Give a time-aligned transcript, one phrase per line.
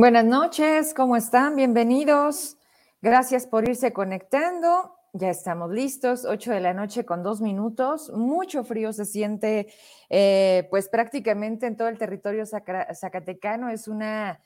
[0.00, 1.56] Buenas noches, ¿cómo están?
[1.56, 2.56] Bienvenidos.
[3.02, 4.96] Gracias por irse conectando.
[5.12, 8.10] Ya estamos listos, 8 de la noche con dos minutos.
[8.10, 9.70] Mucho frío se siente,
[10.08, 13.68] eh, pues prácticamente en todo el territorio zacatecano.
[13.68, 14.40] Es una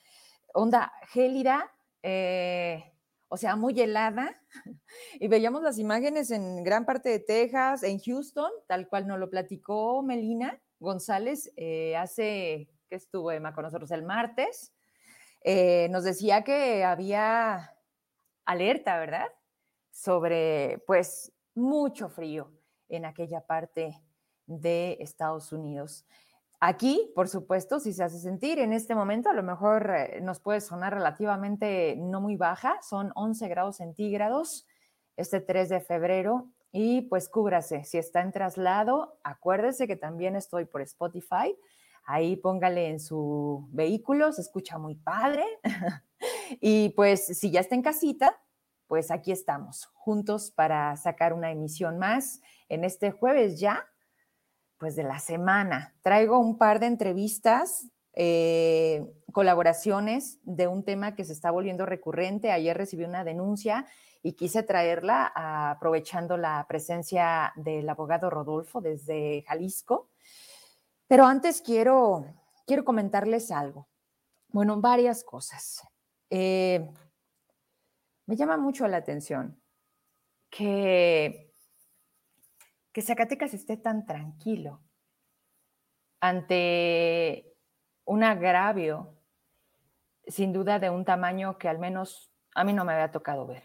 [0.54, 1.70] onda gélida,
[2.02, 2.92] eh,
[3.28, 4.36] o sea, muy helada.
[5.20, 9.30] Y veíamos las imágenes en gran parte de Texas, en Houston, tal cual nos lo
[9.30, 14.73] platicó Melina González eh, hace que estuvo Emma con nosotros el martes.
[15.44, 17.74] Nos decía que había
[18.44, 19.28] alerta, ¿verdad?
[19.94, 22.50] sobre pues mucho frío
[22.88, 24.02] en aquella parte
[24.46, 26.04] de Estados Unidos.
[26.58, 30.40] Aquí, por supuesto, si se hace sentir en este momento, a lo mejor eh, nos
[30.40, 34.66] puede sonar relativamente no muy baja, son 11 grados centígrados
[35.16, 40.64] este 3 de febrero y pues cúbrase, si está en traslado, acuérdese que también estoy
[40.64, 41.56] por Spotify,
[42.04, 45.44] ahí póngale en su vehículo, se escucha muy padre
[46.60, 48.40] y pues si ya está en casita,
[48.86, 53.86] pues aquí estamos, juntos para sacar una emisión más en este jueves ya,
[54.78, 55.94] pues de la semana.
[56.02, 62.52] Traigo un par de entrevistas, eh, colaboraciones de un tema que se está volviendo recurrente.
[62.52, 63.86] Ayer recibí una denuncia
[64.22, 70.08] y quise traerla aprovechando la presencia del abogado Rodolfo desde Jalisco.
[71.06, 72.24] Pero antes quiero,
[72.66, 73.88] quiero comentarles algo.
[74.48, 75.82] Bueno, varias cosas.
[76.30, 76.90] Eh,
[78.26, 79.60] me llama mucho la atención
[80.48, 81.52] que,
[82.92, 84.80] que Zacatecas esté tan tranquilo
[86.20, 87.54] ante
[88.04, 89.18] un agravio,
[90.26, 93.64] sin duda de un tamaño que al menos a mí no me había tocado ver,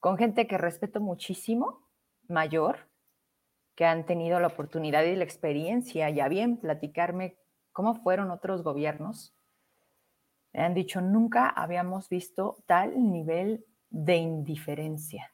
[0.00, 1.88] con gente que respeto muchísimo,
[2.28, 2.88] mayor,
[3.74, 7.36] que han tenido la oportunidad y la experiencia, ya bien, platicarme
[7.72, 9.34] cómo fueron otros gobiernos.
[10.52, 15.32] Me han dicho, nunca habíamos visto tal nivel de indiferencia.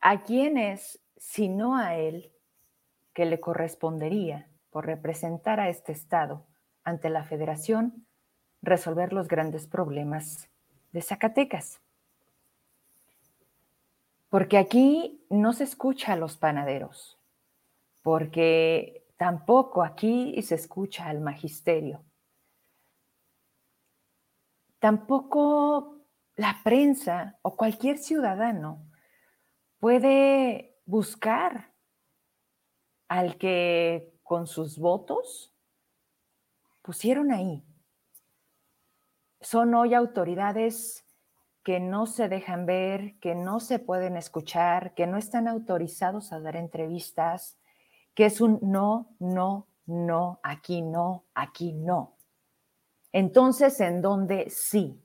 [0.00, 2.32] ¿A quién es, sino a él,
[3.12, 6.46] que le correspondería, por representar a este Estado
[6.84, 8.06] ante la Federación,
[8.62, 10.48] resolver los grandes problemas
[10.92, 11.82] de Zacatecas?
[14.28, 17.18] Porque aquí no se escucha a los panaderos,
[18.02, 22.04] porque tampoco aquí se escucha al magisterio.
[24.78, 26.04] Tampoco
[26.36, 28.86] la prensa o cualquier ciudadano
[29.80, 31.72] puede buscar
[33.08, 35.52] al que con sus votos
[36.82, 37.64] pusieron ahí.
[39.40, 41.07] Son hoy autoridades
[41.62, 46.40] que no se dejan ver, que no se pueden escuchar, que no están autorizados a
[46.40, 47.58] dar entrevistas,
[48.14, 52.16] que es un no, no, no, aquí no, aquí no.
[53.12, 55.02] Entonces, ¿en dónde sí?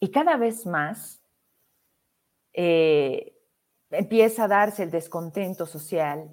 [0.00, 1.22] Y cada vez más
[2.52, 3.36] eh,
[3.90, 6.30] empieza a darse el descontento social,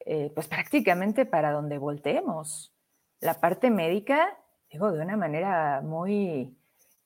[0.00, 2.72] eh, pues prácticamente para donde volteemos.
[3.20, 4.38] La parte médica,
[4.70, 6.56] digo, de una manera muy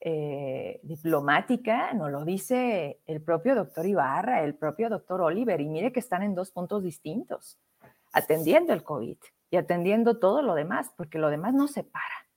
[0.07, 5.93] eh, diplomática, nos lo dice el propio doctor Ibarra, el propio doctor Oliver, y mire
[5.93, 7.59] que están en dos puntos distintos,
[8.13, 9.17] atendiendo el COVID
[9.49, 12.29] y atendiendo todo lo demás, porque lo demás no se para.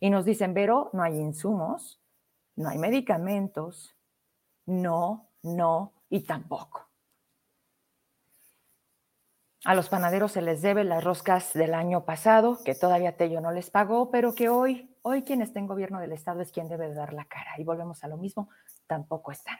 [0.00, 2.00] Y nos dicen, pero no hay insumos,
[2.56, 3.94] no hay medicamentos,
[4.64, 6.88] no, no y tampoco.
[9.64, 13.52] A los panaderos se les debe las roscas del año pasado, que todavía Tello no
[13.52, 16.92] les pagó, pero que hoy, hoy quien está en gobierno del Estado es quien debe
[16.92, 17.52] dar la cara.
[17.58, 18.48] Y volvemos a lo mismo,
[18.88, 19.58] tampoco están.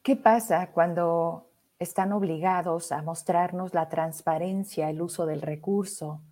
[0.00, 6.22] ¿Qué pasa cuando están obligados a mostrarnos la transparencia, el uso del recurso,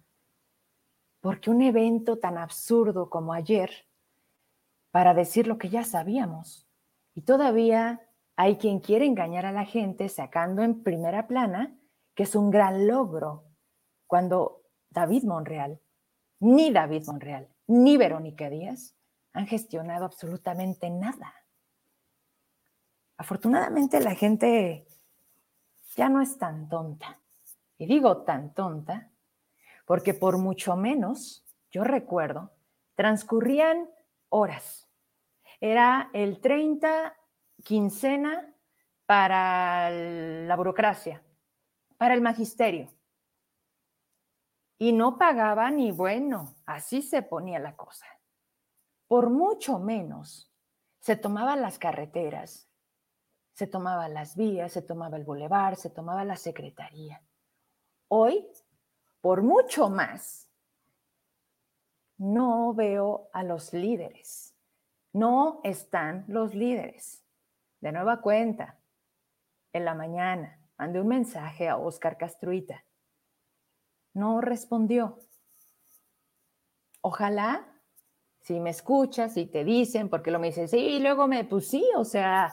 [1.20, 3.86] porque un evento tan absurdo como ayer,
[4.92, 6.68] para decir lo que ya sabíamos,
[7.14, 8.00] y todavía
[8.40, 11.78] hay quien quiere engañar a la gente sacando en primera plana
[12.14, 13.44] que es un gran logro,
[14.06, 15.78] cuando David Monreal,
[16.38, 18.96] ni David Monreal, ni Verónica Díaz
[19.34, 21.34] han gestionado absolutamente nada.
[23.18, 24.86] Afortunadamente la gente
[25.94, 27.20] ya no es tan tonta.
[27.76, 29.10] Y digo tan tonta
[29.84, 32.52] porque por mucho menos, yo recuerdo,
[32.94, 33.90] transcurrían
[34.30, 34.88] horas.
[35.60, 37.18] Era el 30
[37.64, 38.54] quincena
[39.06, 41.22] para la burocracia,
[41.96, 42.92] para el magisterio.
[44.78, 48.06] Y no pagaban y bueno, así se ponía la cosa.
[49.06, 50.50] Por mucho menos
[51.00, 52.68] se tomaban las carreteras,
[53.52, 57.22] se tomaban las vías, se tomaba el bulevar, se tomaba la secretaría.
[58.08, 58.46] Hoy
[59.20, 60.48] por mucho más,
[62.16, 64.54] no veo a los líderes.
[65.12, 67.22] No están los líderes.
[67.80, 68.78] De nueva cuenta,
[69.72, 72.84] en la mañana mandé un mensaje a Oscar Castruita.
[74.14, 75.20] No respondió.
[77.00, 77.66] Ojalá,
[78.40, 81.74] si me escuchas, y te dicen, porque lo me dices, sí, y luego me, pues
[81.96, 82.52] o sea,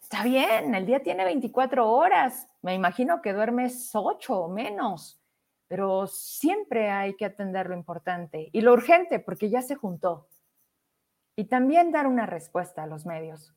[0.00, 5.20] está bien, el día tiene 24 horas, me imagino que duermes 8 o menos,
[5.66, 10.28] pero siempre hay que atender lo importante y lo urgente, porque ya se juntó.
[11.36, 13.54] Y también dar una respuesta a los medios,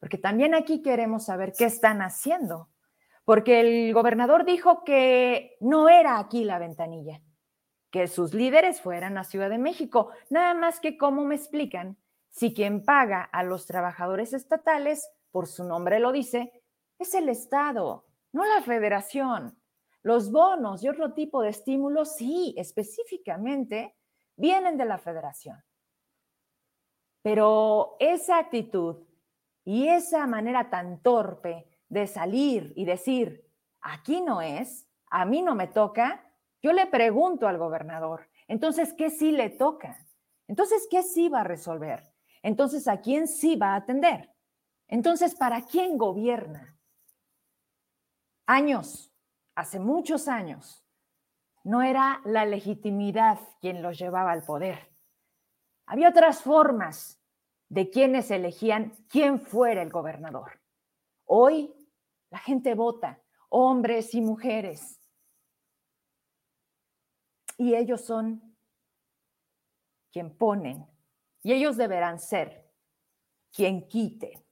[0.00, 2.68] porque también aquí queremos saber qué están haciendo,
[3.24, 7.20] porque el gobernador dijo que no era aquí la ventanilla
[7.94, 10.10] que sus líderes fueran a Ciudad de México.
[10.28, 11.96] Nada más que, ¿cómo me explican?
[12.28, 16.64] Si quien paga a los trabajadores estatales, por su nombre lo dice,
[16.98, 19.56] es el Estado, no la federación.
[20.02, 23.94] Los bonos y otro tipo de estímulos, sí, específicamente,
[24.34, 25.62] vienen de la federación.
[27.22, 29.04] Pero esa actitud
[29.64, 33.50] y esa manera tan torpe de salir y decir,
[33.80, 36.30] aquí no es, a mí no me toca,
[36.62, 40.06] yo le pregunto al gobernador, entonces, ¿qué sí le toca?
[40.46, 42.12] Entonces, ¿qué sí va a resolver?
[42.42, 44.30] Entonces, ¿a quién sí va a atender?
[44.86, 46.78] Entonces, ¿para quién gobierna?
[48.46, 49.14] Años,
[49.54, 50.84] hace muchos años,
[51.62, 54.90] no era la legitimidad quien los llevaba al poder.
[55.86, 57.23] Había otras formas
[57.68, 60.60] de quienes elegían quién fuera el gobernador.
[61.24, 61.74] Hoy
[62.30, 65.00] la gente vota, hombres y mujeres,
[67.56, 68.56] y ellos son
[70.10, 70.86] quien ponen
[71.42, 72.70] y ellos deberán ser
[73.52, 74.44] quien quite.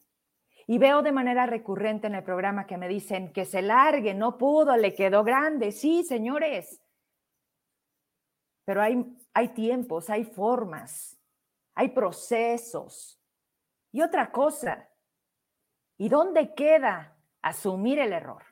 [0.67, 4.39] Y veo de manera recurrente en el programa que me dicen que se largue, no
[4.39, 5.73] pudo, le quedó grande.
[5.73, 6.81] Sí, señores,
[8.65, 11.19] pero hay, hay tiempos, hay formas,
[11.75, 13.21] hay procesos.
[13.91, 14.89] Y otra cosa,
[15.99, 18.45] ¿y dónde queda asumir el error?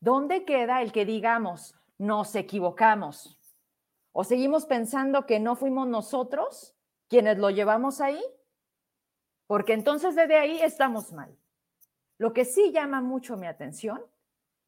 [0.00, 3.38] ¿Dónde queda el que digamos, nos equivocamos
[4.10, 6.74] o seguimos pensando que no fuimos nosotros
[7.08, 8.22] quienes lo llevamos ahí,
[9.46, 11.36] porque entonces desde ahí estamos mal.
[12.18, 14.04] Lo que sí llama mucho mi atención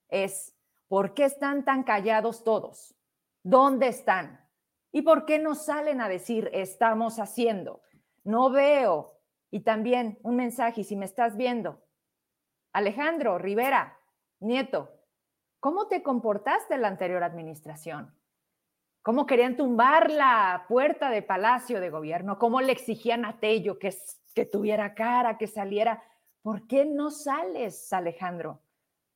[0.08, 0.54] es
[0.88, 2.94] por qué están tan callados todos,
[3.42, 4.43] dónde están
[4.94, 7.82] y por qué no salen a decir estamos haciendo.
[8.22, 9.20] No veo.
[9.50, 11.84] Y también un mensaje, si me estás viendo,
[12.72, 13.98] Alejandro Rivera,
[14.40, 14.94] nieto,
[15.64, 18.14] ¿Cómo te comportaste en la anterior administración?
[19.00, 22.38] ¿Cómo querían tumbar la puerta de Palacio de Gobierno?
[22.38, 23.96] ¿Cómo le exigían a Tello que,
[24.34, 26.02] que tuviera cara, que saliera?
[26.42, 28.60] ¿Por qué no sales, Alejandro,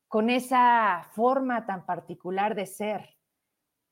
[0.07, 3.18] con esa forma tan particular de ser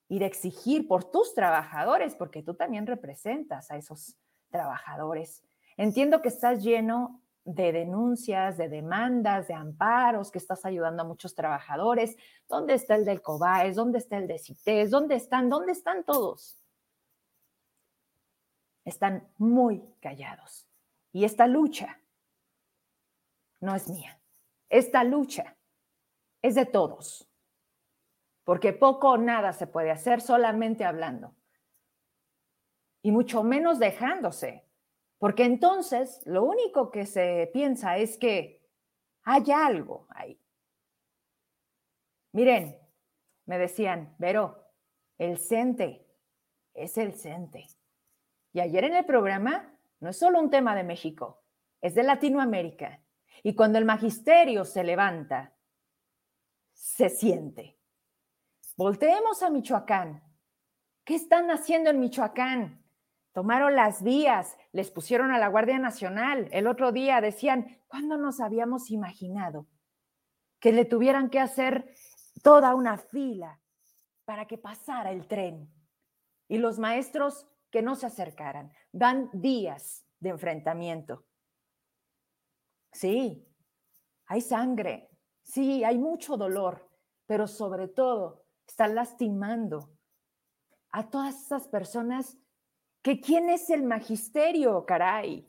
[0.08, 2.14] y de exigir por tus trabajadores?
[2.14, 4.16] Porque tú también representas a esos
[4.50, 5.42] trabajadores.
[5.76, 11.34] Entiendo que estás lleno de denuncias, de demandas, de amparos, que estás ayudando a muchos
[11.34, 12.16] trabajadores.
[12.48, 13.76] ¿Dónde está el del COBAES?
[13.76, 14.90] ¿Dónde está el de CITES?
[14.90, 15.48] ¿Dónde están?
[15.48, 16.58] ¿Dónde están todos?
[18.84, 20.66] Están muy callados.
[21.12, 22.00] Y esta lucha
[23.60, 24.18] no es mía.
[24.68, 25.56] Esta lucha
[26.42, 27.25] es de todos.
[28.46, 31.34] Porque poco o nada se puede hacer solamente hablando.
[33.02, 34.66] Y mucho menos dejándose
[35.18, 38.62] porque entonces lo único que se piensa es que
[39.22, 40.38] hay algo ahí.
[42.32, 42.78] Miren,
[43.46, 44.62] me decían, Vero,
[45.16, 46.06] el CENTE
[46.74, 47.66] es el CENTE.
[48.52, 51.42] Y ayer en el programa no es solo un tema de México,
[51.80, 53.00] es de Latinoamérica.
[53.42, 55.54] Y cuando el magisterio se levanta,
[56.72, 57.75] se siente.
[58.76, 60.22] Volteemos a Michoacán.
[61.04, 62.86] ¿Qué están haciendo en Michoacán?
[63.36, 66.48] tomaron las vías, les pusieron a la Guardia Nacional.
[66.52, 69.66] El otro día decían, ¿cuándo nos habíamos imaginado
[70.58, 71.94] que le tuvieran que hacer
[72.42, 73.60] toda una fila
[74.24, 75.70] para que pasara el tren?
[76.48, 78.72] Y los maestros que no se acercaran.
[78.90, 81.26] Dan días de enfrentamiento.
[82.90, 83.46] Sí,
[84.24, 85.10] hay sangre,
[85.42, 86.88] sí, hay mucho dolor,
[87.26, 89.90] pero sobre todo están lastimando
[90.90, 92.36] a todas esas personas
[93.02, 95.48] que quién es el magisterio, caray.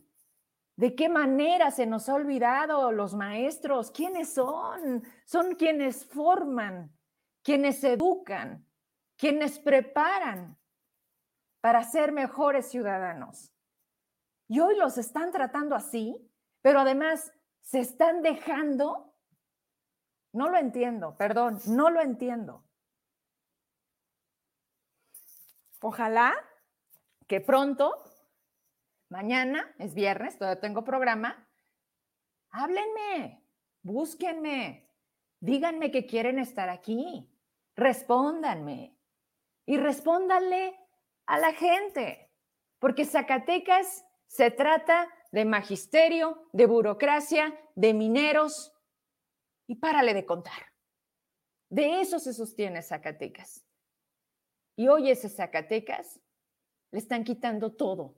[0.75, 3.89] ¿De qué manera se nos ha olvidado los maestros?
[3.89, 5.03] ¿Quiénes son?
[5.25, 6.95] Son quienes forman,
[7.41, 8.63] quienes educan,
[9.15, 10.55] quienes preparan
[11.62, 13.51] para ser mejores ciudadanos.
[14.47, 16.29] Y hoy los están tratando así,
[16.62, 19.15] pero además se están dejando.
[20.31, 22.66] No lo entiendo, perdón, no lo entiendo.
[25.81, 26.34] Ojalá
[27.27, 27.93] que pronto,
[29.10, 31.48] mañana es viernes, todavía tengo programa,
[32.50, 33.43] háblenme,
[33.81, 34.89] búsquenme,
[35.39, 37.29] díganme que quieren estar aquí,
[37.75, 38.98] respóndanme
[39.65, 40.79] y respóndanle
[41.25, 42.31] a la gente,
[42.79, 48.74] porque Zacatecas se trata de magisterio, de burocracia, de mineros,
[49.67, 50.74] y párale de contar.
[51.69, 53.66] De eso se sostiene Zacatecas.
[54.77, 56.22] Y hoy ese Zacatecas
[56.91, 58.15] le están quitando todo.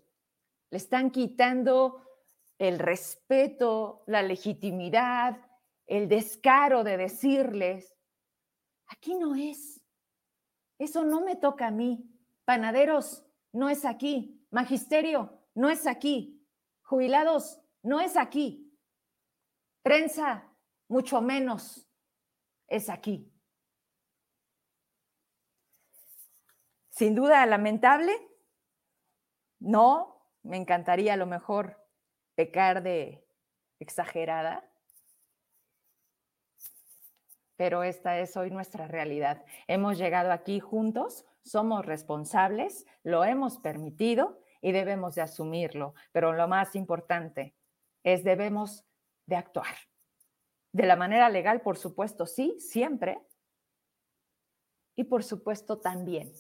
[0.70, 2.06] Le están quitando
[2.60, 5.38] el respeto, la legitimidad,
[5.88, 7.96] el descaro de decirles,
[8.88, 9.82] aquí no es.
[10.78, 12.06] Eso no me toca a mí.
[12.44, 14.46] Panaderos, no es aquí.
[14.52, 16.46] Magisterio, no es aquí.
[16.82, 18.70] Jubilados, no es aquí.
[19.82, 20.52] Prensa,
[20.90, 21.88] mucho menos
[22.68, 23.29] es aquí.
[27.00, 28.12] Sin duda lamentable,
[29.60, 31.82] no, me encantaría a lo mejor
[32.36, 33.26] pecar de
[33.80, 34.70] exagerada,
[37.56, 39.46] pero esta es hoy nuestra realidad.
[39.68, 46.50] Hemos llegado aquí juntos, somos responsables, lo hemos permitido y debemos de asumirlo, pero lo
[46.50, 47.56] más importante
[48.04, 48.84] es debemos
[49.26, 49.74] de actuar.
[50.74, 53.26] De la manera legal, por supuesto, sí, siempre.
[54.98, 56.34] Y por supuesto también,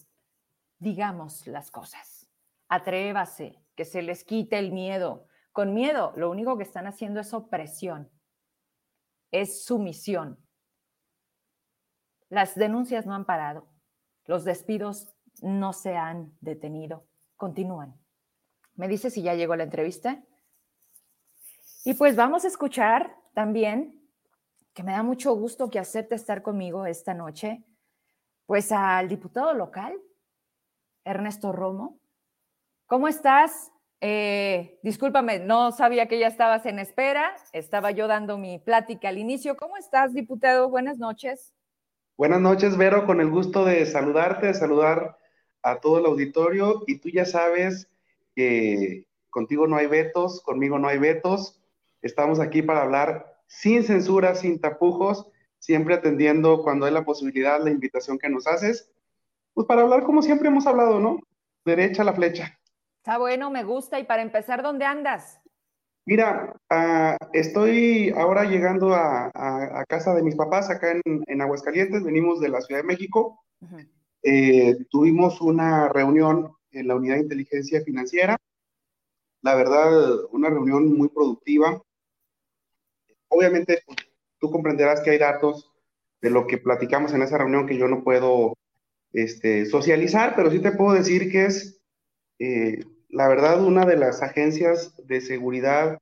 [0.79, 2.27] digamos las cosas.
[2.67, 5.27] Atrévase, que se les quite el miedo.
[5.51, 8.09] Con miedo, lo único que están haciendo es opresión,
[9.31, 10.37] es sumisión.
[12.29, 13.67] Las denuncias no han parado,
[14.25, 17.99] los despidos no se han detenido, continúan.
[18.75, 20.23] ¿Me dice si ya llegó la entrevista?
[21.83, 23.99] Y pues vamos a escuchar también
[24.73, 27.65] que me da mucho gusto que acepte estar conmigo esta noche,
[28.45, 29.99] pues al diputado local,
[31.03, 31.99] Ernesto Romo.
[32.87, 33.71] ¿Cómo estás?
[34.01, 39.17] Eh, discúlpame, no sabía que ya estabas en espera, estaba yo dando mi plática al
[39.17, 39.57] inicio.
[39.57, 40.69] ¿Cómo estás, diputado?
[40.69, 41.53] Buenas noches.
[42.17, 45.17] Buenas noches, Vero, con el gusto de saludarte, de saludar
[45.61, 47.89] a todo el auditorio y tú ya sabes
[48.35, 51.59] que contigo no hay vetos, conmigo no hay vetos.
[52.01, 55.27] Estamos aquí para hablar sin censura, sin tapujos,
[55.59, 58.89] siempre atendiendo cuando hay la posibilidad, la invitación que nos haces,
[59.59, 61.19] pues para hablar como siempre hemos hablado, ¿no?
[61.65, 62.57] Derecha a la flecha.
[63.03, 63.99] Está bueno, me gusta.
[63.99, 65.41] Y para empezar, ¿dónde andas?
[66.05, 72.47] Mira, ah, estoy ahora llegando a, casa de mis papás acá en, Aguascalientes, venimos de
[72.47, 73.43] la Ciudad de México.
[74.23, 78.37] Eh, tuvimos una reunión en la Unidad de Inteligencia Financiera.
[79.41, 79.91] La verdad,
[80.31, 81.81] una reunión muy productiva,
[83.27, 83.97] obviamente pues,
[84.39, 85.69] tú comprenderás que hay datos
[86.21, 88.55] de lo que platicamos en esa reunión que yo no puedo
[89.13, 91.81] este, socializar, pero sí te puedo decir que es,
[92.39, 95.99] eh, la verdad, una de las agencias de seguridad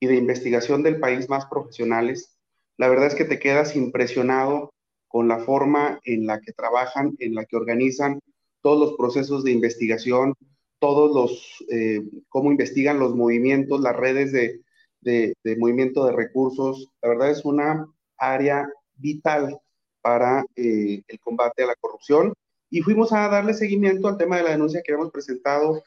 [0.00, 2.36] y de investigación del país más profesionales.
[2.76, 4.72] La verdad es que te quedas impresionado
[5.08, 8.20] con la forma en la que trabajan, en la que organizan
[8.60, 10.34] todos los procesos de investigación,
[10.78, 14.60] todos los, eh, cómo investigan los movimientos, las redes de,
[15.00, 16.90] de, movimiento de recursos.
[17.02, 17.86] La verdad es una
[18.16, 19.58] área vital
[20.02, 22.34] para eh, el combate a la corrupción
[22.70, 25.82] y fuimos a darle seguimiento al tema de la denuncia que habíamos presentado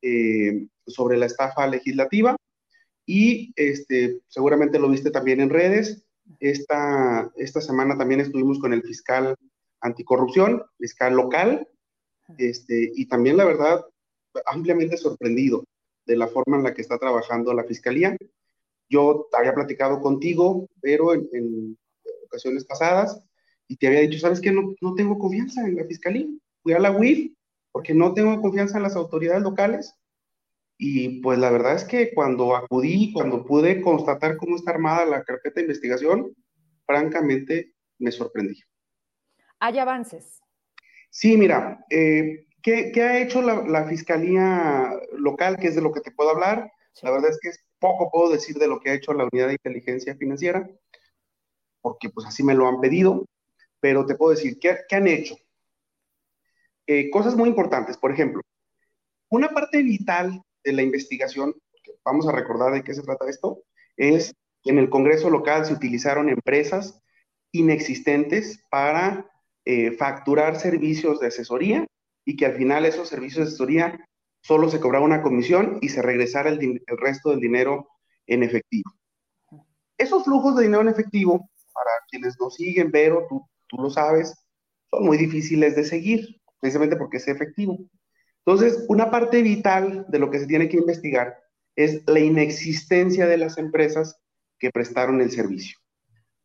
[0.00, 2.36] eh, sobre la estafa legislativa
[3.06, 6.04] y este, seguramente lo viste también en redes.
[6.40, 9.36] Esta, esta semana también estuvimos con el fiscal
[9.80, 11.68] anticorrupción, fiscal local,
[12.38, 13.84] este, y también la verdad
[14.46, 15.64] ampliamente sorprendido
[16.06, 18.16] de la forma en la que está trabajando la fiscalía.
[18.88, 21.76] Yo había platicado contigo, pero en,
[22.26, 23.20] ocasiones pasadas,
[23.72, 24.52] y te había dicho, ¿sabes qué?
[24.52, 26.26] No, no tengo confianza en la fiscalía.
[26.62, 27.32] Fui a la UIF
[27.70, 29.94] porque no tengo confianza en las autoridades locales.
[30.76, 35.24] Y pues la verdad es que cuando acudí, cuando pude constatar cómo está armada la
[35.24, 36.36] carpeta de investigación,
[36.84, 38.60] francamente me sorprendí.
[39.58, 40.42] ¿Hay avances?
[41.08, 45.92] Sí, mira, eh, ¿qué, ¿qué, ha hecho la, la, Fiscalía local, que es de lo
[45.92, 46.70] que te puedo hablar?
[47.00, 49.46] La verdad es que es poco puedo decir de lo que ha hecho la unidad
[49.46, 50.68] de inteligencia financiera,
[51.80, 53.24] porque pues así me lo han pedido,
[53.82, 55.36] pero te puedo decir, ¿qué, han hecho?
[56.86, 58.40] Eh, cosas muy importantes, por ejemplo,
[59.28, 61.52] una parte vital de la investigación,
[62.04, 63.64] vamos a recordar de qué se trata esto,
[63.96, 67.02] es que en el Congreso local se utilizaron empresas
[67.50, 69.28] inexistentes para
[69.64, 71.84] eh, facturar servicios de asesoría
[72.24, 74.08] y que al final esos servicios de asesoría
[74.42, 77.88] solo se cobraba una comisión y se regresara el, resto del dinero
[78.28, 78.92] en efectivo.
[79.98, 84.34] Esos flujos de dinero en efectivo, para quienes nos siguen, Vero, tú, tú lo sabes,
[84.90, 87.78] son muy difíciles de seguir, precisamente porque es efectivo.
[88.44, 91.38] Entonces, una parte vital de lo que se tiene que investigar
[91.74, 94.20] es la inexistencia de las empresas
[94.58, 95.78] que prestaron el servicio.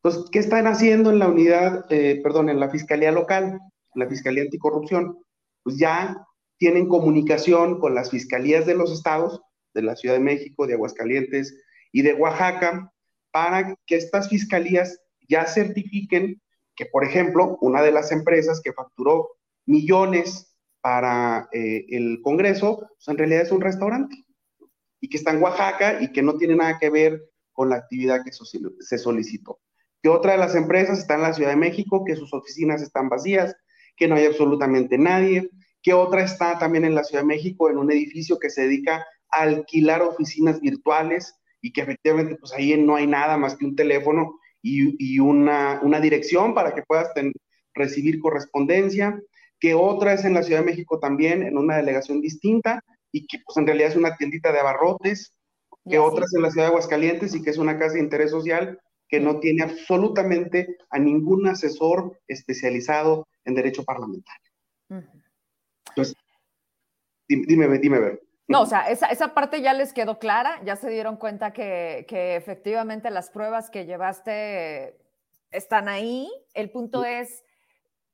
[0.01, 3.60] Entonces, ¿qué están haciendo en la unidad, eh, perdón, en la Fiscalía Local, en
[4.00, 5.17] la Fiscalía Anticorrupción?
[5.63, 6.25] Pues ya
[6.57, 9.41] tienen comunicación con las fiscalías de los estados,
[9.74, 12.91] de la Ciudad de México, de Aguascalientes y de Oaxaca,
[13.31, 16.41] para que estas fiscalías ya certifiquen
[16.77, 19.31] que, por ejemplo, una de las empresas que facturó
[19.65, 24.24] millones para eh, el Congreso, pues en realidad es un restaurante
[25.01, 28.24] y que está en Oaxaca y que no tiene nada que ver con la actividad
[28.24, 29.60] que se solicitó.
[30.01, 33.10] Que otra de las empresas está en la Ciudad de México, que sus oficinas están
[33.10, 33.55] vacías,
[33.96, 35.50] que no hay absolutamente nadie,
[35.81, 39.05] que otra está también en la Ciudad de México en un edificio que se dedica
[39.31, 43.75] a alquilar oficinas virtuales y que efectivamente pues ahí no hay nada más que un
[43.75, 47.12] teléfono y, una, dirección para que puedas
[47.74, 49.22] recibir correspondencia,
[49.60, 53.40] que otra es en la Ciudad de México también, en una delegación distinta, y que
[53.46, 55.34] pues en realidad es una tiendita de abarrotes,
[55.90, 58.32] que otra es en la ciudad de Aguascalientes y que es una casa de interés
[58.32, 64.52] social que no tiene absolutamente a ningún asesor especializado en derecho parlamentario.
[65.90, 66.16] Entonces,
[67.28, 68.26] dime, dime, dime, ver.
[68.48, 72.06] No, o sea, esa, esa, parte ya les quedó clara, ya se dieron cuenta que,
[72.08, 74.98] que efectivamente las pruebas que llevaste
[75.51, 76.30] están ahí.
[76.54, 77.44] El punto es,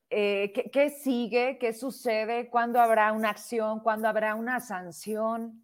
[0.09, 1.57] eh, ¿qué, ¿qué, sigue?
[1.59, 2.49] ¿Qué sucede?
[2.49, 3.79] ¿Cuándo habrá una acción?
[3.81, 5.63] ¿Cuándo habrá una sanción?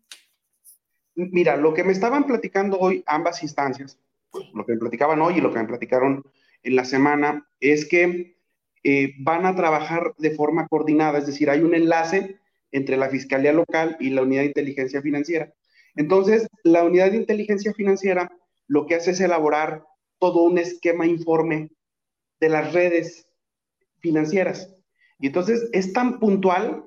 [1.16, 3.98] Mira, lo que me estaban platicando hoy ambas instancias,
[4.54, 6.24] lo que me platicaban hoy y lo que me platicaron
[6.64, 8.38] en la semana, es que
[8.84, 12.39] eh, van a trabajar de forma coordinada, es decir, hay un enlace
[12.72, 15.54] entre la Fiscalía Local y la Unidad de Inteligencia Financiera.
[15.96, 18.32] Entonces, la Unidad de Inteligencia Financiera
[18.68, 19.84] lo que hace es elaborar
[20.20, 21.72] todo un esquema informe
[22.40, 23.28] de las redes
[24.00, 24.74] financieras.
[25.20, 26.86] Y entonces es tan puntual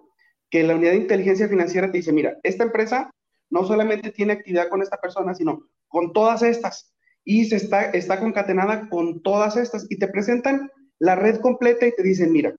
[0.49, 3.11] que la Unidad de Inteligencia Financiera te dice, mira, esta empresa
[3.51, 6.95] no solamente tiene actividad con esta persona, sino con todas estas.
[7.25, 9.87] Y se está, está concatenada con todas estas.
[9.91, 12.55] Y te presentan la red completa y te dicen, mira,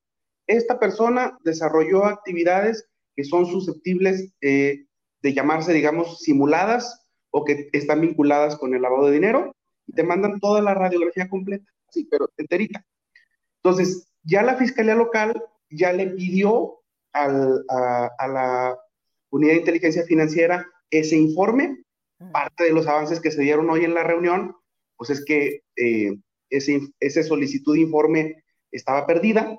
[0.46, 4.86] esta persona desarrolló actividades que son susceptibles eh,
[5.22, 9.54] de llamarse, digamos, simuladas o que están vinculadas con el lavado de dinero
[9.86, 12.84] y te mandan toda la radiografía completa, sí, pero enterita.
[13.62, 16.80] Entonces, ya la Fiscalía Local ya le pidió
[17.12, 18.78] a, la
[19.30, 21.82] Unidad de Inteligencia Financiera ese informe.
[22.32, 24.56] Parte de los avances que se dieron hoy en la reunión,
[24.96, 26.16] pues es que eh,
[26.50, 29.58] ese, esa solicitud de informe estaba perdida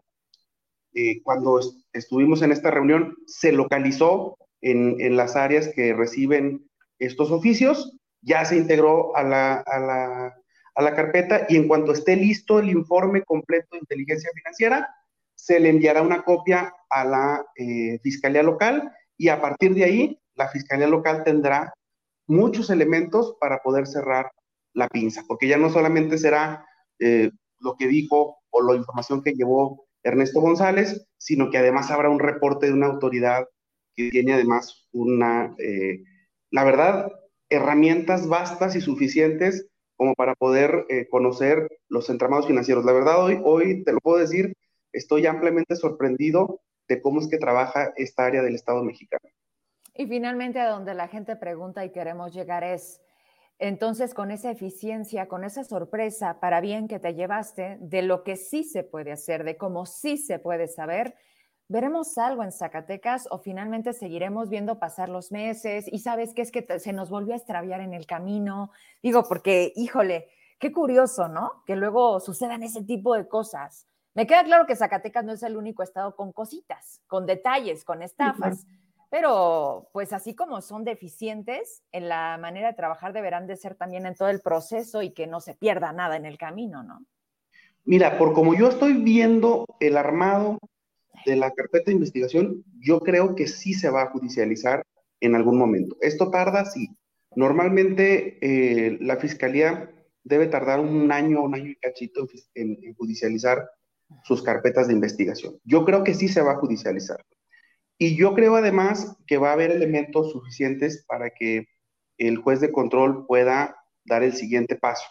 [0.96, 1.60] eh, cuando
[1.92, 8.46] estuvimos en esta reunión, se localizó en, en, las áreas que reciben estos oficios, ya
[8.46, 10.34] se integró a la, a, la,
[10.74, 14.90] a la, carpeta y en cuanto esté listo el informe completo de inteligencia financiera,
[15.36, 20.20] se le enviará una copia a la eh, Fiscalía Local y a partir de ahí
[20.34, 21.74] la Fiscalía Local tendrá
[22.26, 24.32] muchos elementos para poder cerrar
[24.74, 26.66] la pinza, porque ya no solamente será
[27.00, 32.10] eh, lo que dijo o la información que llevó Ernesto González, sino que además habrá
[32.10, 33.48] un reporte de una autoridad
[33.96, 36.04] que tiene además una, eh,
[36.52, 37.12] la verdad,
[37.50, 42.86] herramientas vastas y suficientes como para poder eh, conocer los entramados financieros.
[42.86, 44.54] La verdad, hoy, hoy te lo puedo decir,
[44.92, 49.28] estoy ampliamente sorprendido de cómo es que trabaja esta área del Estado mexicano.
[49.96, 53.02] Y finalmente, a donde la gente pregunta y queremos llegar es,
[53.58, 58.36] entonces, con esa eficiencia, con esa sorpresa para bien que te llevaste de lo que
[58.36, 61.16] sí se puede hacer, de cómo sí se puede saber,
[61.70, 66.52] ¿veremos algo en Zacatecas o finalmente seguiremos viendo pasar los meses y sabes qué es
[66.52, 68.72] que se nos volvió a extraviar en el camino?
[69.02, 70.28] Digo, porque, híjole,
[70.60, 71.64] qué curioso, ¿no?
[71.66, 73.88] Que luego sucedan ese tipo de cosas.
[74.14, 78.02] Me queda claro que Zacatecas no es el único estado con cositas, con detalles, con
[78.02, 78.66] estafas.
[79.16, 84.06] Pero pues así como son deficientes en la manera de trabajar, deberán de ser también
[84.06, 87.00] en todo el proceso y que no se pierda nada en el camino, ¿no?
[87.86, 90.60] Mira, por como yo estoy viendo el armado
[91.26, 94.84] de la carpeta de investigación, yo creo que sí se va a judicializar
[95.22, 95.96] en algún momento.
[96.02, 96.90] Esto tarda, sí.
[97.38, 99.94] Normalmente eh, la fiscalía
[100.26, 103.70] debe tardar un año, un año y cachito en judicializar
[104.26, 105.58] sus carpetas de investigación.
[105.64, 107.24] Yo creo que sí se va a judicializar.
[107.98, 111.68] Y yo creo además que va a haber elementos suficientes para que
[112.18, 115.06] el juez de control pueda dar el siguiente paso,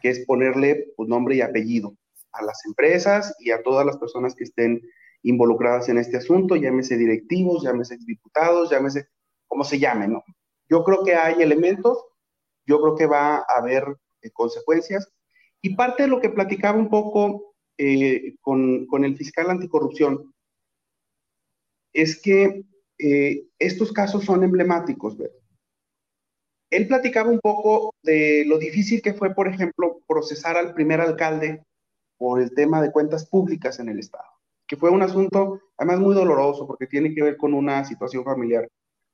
[0.00, 1.96] que es ponerle pues, nombre y apellido
[2.32, 4.80] a las empresas y a todas las personas que estén
[5.22, 9.06] involucradas en este asunto, llámese directivos, llámese diputados, llámese
[9.46, 10.24] como se llame, ¿no?
[10.68, 11.98] Yo creo que hay elementos,
[12.66, 13.84] yo creo que va a haber
[14.22, 15.12] eh, consecuencias.
[15.60, 20.34] Y parte de lo que platicaba un poco eh, con, con el fiscal anticorrupción,
[21.92, 22.64] es que
[22.98, 25.16] eh, estos casos son emblemáticos.
[26.70, 31.62] Él platicaba un poco de lo difícil que fue, por ejemplo, procesar al primer alcalde
[32.16, 34.28] por el tema de cuentas públicas en el Estado,
[34.66, 38.68] que fue un asunto además muy doloroso porque tiene que ver con una situación familiar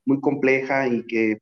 [0.05, 1.39] muy compleja y que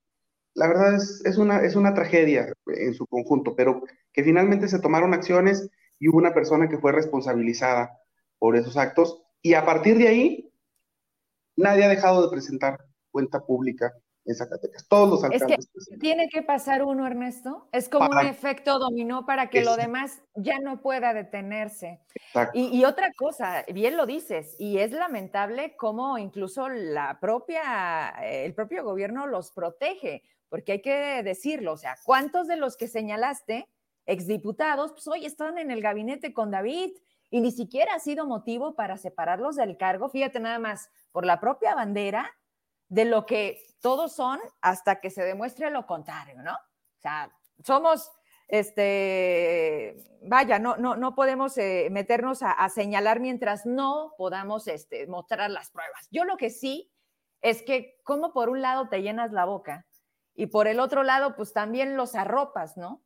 [0.55, 4.79] la verdad es, es, una, es una tragedia en su conjunto, pero que finalmente se
[4.79, 5.68] tomaron acciones
[5.99, 7.99] y hubo una persona que fue responsabilizada
[8.38, 10.46] por esos actos y a partir de ahí
[11.57, 12.79] nadie ha dejado de presentar
[13.11, 13.92] cuenta pública
[14.27, 14.87] en Zacatecas.
[14.88, 15.69] Todos los alcaldes.
[15.75, 17.69] Es que tiene que pasar uno, Ernesto.
[17.73, 22.01] Es como un efecto dominó para que lo demás ya no pueda detenerse.
[22.53, 28.53] Y, y, otra cosa, bien lo dices, y es lamentable cómo incluso la propia, el
[28.55, 33.69] propio gobierno los protege, porque hay que decirlo, o sea, ¿cuántos de los que señalaste,
[34.07, 36.90] exdiputados, pues hoy están en el gabinete con David?
[37.31, 41.41] Y ni siquiera ha sido motivo para separarlos del cargo, fíjate nada más, por la
[41.41, 42.37] propia bandera
[42.89, 46.53] de lo que todos son hasta que se demuestre lo contrario, ¿no?
[46.53, 47.33] O sea,
[47.65, 48.12] somos,
[48.49, 55.51] este, vaya, no, no, no podemos eh, meternos a, señalar mientras no podamos este, mostrar
[55.51, 56.09] las pruebas.
[56.11, 56.93] Yo lo que sí
[57.41, 59.87] es que como por un lado te llenas la boca
[60.35, 63.03] y por el otro lado, pues también los arropas, ¿no?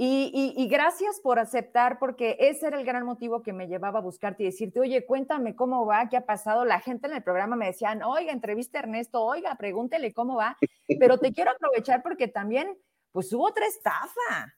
[0.00, 4.44] Y, gracias por aceptar, porque ese era el gran motivo que me llevaba a buscarte
[4.44, 6.64] y decirte, oye, cuéntame cómo va, qué ha pasado.
[6.64, 10.56] La gente en el programa me decían, oiga, entrevista a Ernesto, oiga, pregúntele cómo va.
[11.00, 12.78] Pero te quiero aprovechar porque también,
[13.10, 14.54] pues hubo otra estafa.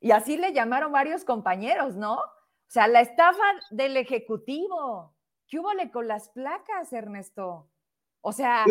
[0.00, 2.16] Y así le llamaron varios compañeros, ¿no?
[2.16, 2.20] O
[2.68, 5.14] sea, la estafa del Ejecutivo.
[5.48, 7.70] ¿Qué hubo con las placas, Ernesto?
[8.20, 8.66] O sea,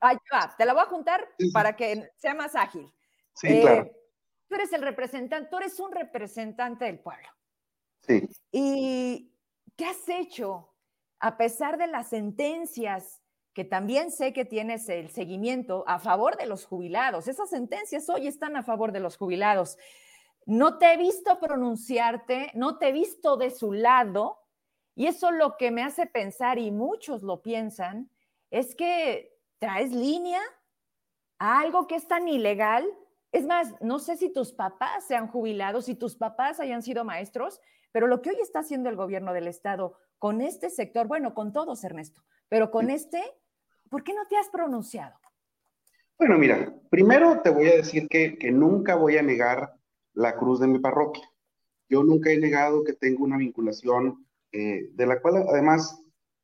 [0.00, 2.90] ahí va, te la voy a juntar para que sea más ágil.
[3.34, 3.98] Sí, claro eh,
[4.48, 7.28] tú eres el representante, tú eres un representante del pueblo.
[8.00, 8.28] Sí.
[8.50, 9.32] ¿Y
[9.76, 10.74] qué has hecho
[11.20, 16.46] a pesar de las sentencias que también sé que tienes el seguimiento a favor de
[16.46, 17.28] los jubilados?
[17.28, 19.76] Esas sentencias hoy están a favor de los jubilados.
[20.46, 24.38] No te he visto pronunciarte, no te he visto de su lado,
[24.94, 28.10] y eso lo que me hace pensar, y muchos lo piensan,
[28.50, 30.40] es que traes línea
[31.38, 32.86] a algo que es tan ilegal
[33.32, 37.04] es más, no sé si tus papás se han jubilado, si tus papás hayan sido
[37.04, 37.60] maestros,
[37.92, 41.52] pero lo que hoy está haciendo el gobierno del Estado con este sector, bueno, con
[41.52, 43.22] todos, Ernesto, pero con este,
[43.90, 45.18] ¿por qué no te has pronunciado?
[46.18, 49.74] Bueno, mira, primero te voy a decir que, nunca voy a negar
[50.14, 51.30] la cruz de mi parroquia.
[51.88, 56.02] Yo nunca he negado que tengo una vinculación eh, de la cual además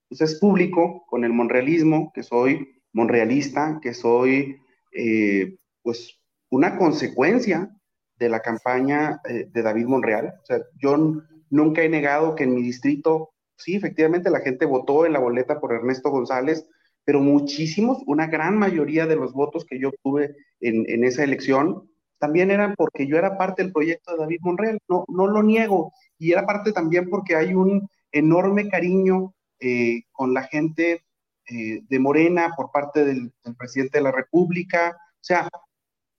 [0.08, 4.60] pues, es público con el monrealismo, que soy monrealista, que soy
[4.92, 6.20] eh, pues
[6.54, 7.68] una consecuencia
[8.16, 10.34] de la campaña eh, de David Monreal.
[10.40, 15.04] O sea, yo nunca he negado que en mi distrito, sí, efectivamente la gente votó
[15.04, 16.68] en la boleta por Ernesto González,
[17.04, 22.50] pero muchísimos, una gran mayoría de los votos que yo obtuve en, esa elección también
[22.50, 26.32] eran porque yo era parte del proyecto de David Monreal, no, no lo niego, y
[26.32, 31.04] era parte también porque hay un enorme cariño eh, con la gente
[31.46, 34.96] eh, de Morena por parte del, del, presidente de la República.
[34.96, 35.48] O sea,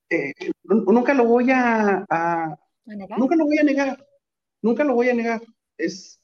[0.10, 2.06] eh, nunca lo voy a,
[3.18, 4.08] nunca lo voy a negar,
[4.62, 5.42] nunca lo voy a negar.
[5.78, 6.22] Es,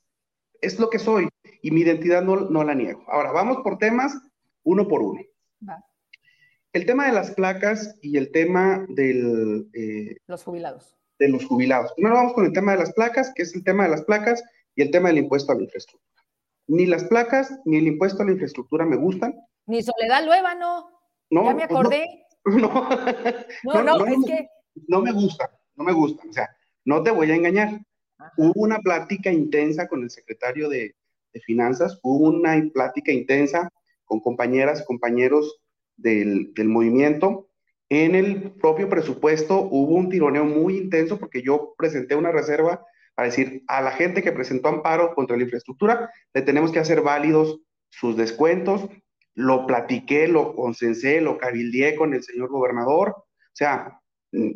[0.61, 1.27] es lo que soy
[1.61, 3.03] y mi identidad no, no la niego.
[3.07, 4.17] Ahora, vamos por temas
[4.63, 5.21] uno por uno.
[6.73, 9.69] El tema de las placas y el tema del...
[9.73, 10.95] Eh, los jubilados.
[11.19, 11.91] De los jubilados.
[11.93, 14.41] Primero vamos con el tema de las placas, que es el tema de las placas
[14.75, 16.23] y el tema del impuesto a la infraestructura.
[16.67, 19.35] Ni las placas ni el impuesto a la infraestructura me gustan.
[19.65, 20.89] Ni Soledad Lueva, no.
[21.29, 22.25] no ya me pues acordé.
[23.63, 24.47] No, no, no, es que...
[24.87, 26.23] No me gusta, no me gusta.
[26.27, 26.49] O sea,
[26.85, 27.79] no te voy a engañar.
[28.37, 30.95] Hubo una plática intensa con el secretario de,
[31.45, 33.69] Finanzas, hubo una plática intensa
[34.03, 35.61] con compañeras y compañeros
[35.95, 37.47] del, del, movimiento.
[37.87, 43.29] En el propio presupuesto hubo un tironeo muy intenso porque yo presenté una reserva para
[43.29, 47.61] decir a la gente que presentó amparo contra la infraestructura, le tenemos que hacer válidos
[47.89, 48.89] sus descuentos
[49.35, 53.09] lo platiqué, lo consensé, lo cabildeé con el señor gobernador.
[53.09, 54.51] O sea, mm,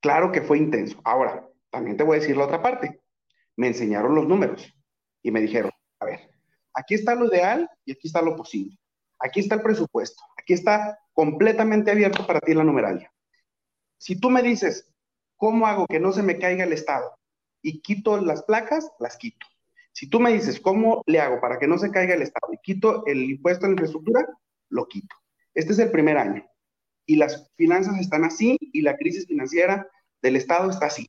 [0.00, 1.00] claro que fue intenso.
[1.04, 3.00] Ahora, también te voy a decir la otra parte.
[3.56, 4.72] Me enseñaron los números
[5.22, 5.70] y me dijeron,
[6.00, 6.30] a ver,
[6.74, 8.78] aquí está lo ideal y aquí está lo posible.
[9.18, 10.22] Aquí está el presupuesto.
[10.36, 13.12] Aquí está completamente abierto para ti la numeralia.
[13.98, 14.92] Si tú me dices,
[15.36, 17.16] ¿cómo hago que no se me caiga el Estado?
[17.62, 19.46] Y quito las placas, las quito.
[19.94, 22.58] Si tú me dices, ¿cómo le hago para que no se caiga el Estado y
[22.58, 24.26] quito el impuesto a la infraestructura?
[24.68, 25.14] Lo quito.
[25.54, 26.44] Este es el primer año.
[27.06, 29.88] Y las finanzas están así y la crisis financiera
[30.20, 31.08] del Estado está así.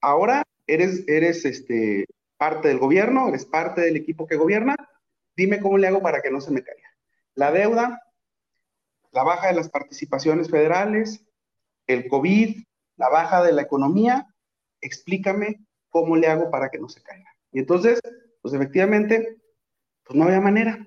[0.00, 4.74] Ahora eres, eres este, parte del gobierno, eres parte del equipo que gobierna.
[5.36, 6.88] Dime cómo le hago para que no se me caiga.
[7.36, 8.02] la deuda,
[9.12, 11.24] la baja de las participaciones federales,
[11.86, 12.60] el COVID,
[12.96, 14.26] la baja de la economía,
[14.80, 17.30] explícame cómo le hago para que no se caiga.
[17.52, 18.00] Y entonces,
[18.40, 19.36] pues efectivamente,
[20.04, 20.86] pues no había manera,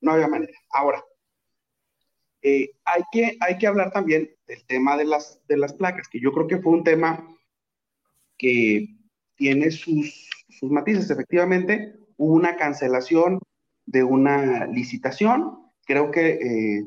[0.00, 0.58] no había manera.
[0.70, 1.02] Ahora,
[2.42, 6.20] eh, hay, que, hay que hablar también del tema de las, de las placas, que
[6.20, 7.26] yo creo que fue un tema
[8.38, 8.86] que
[9.34, 11.10] tiene sus, sus matices.
[11.10, 13.40] Efectivamente, hubo una cancelación
[13.86, 15.58] de una licitación.
[15.86, 16.84] Creo que eh,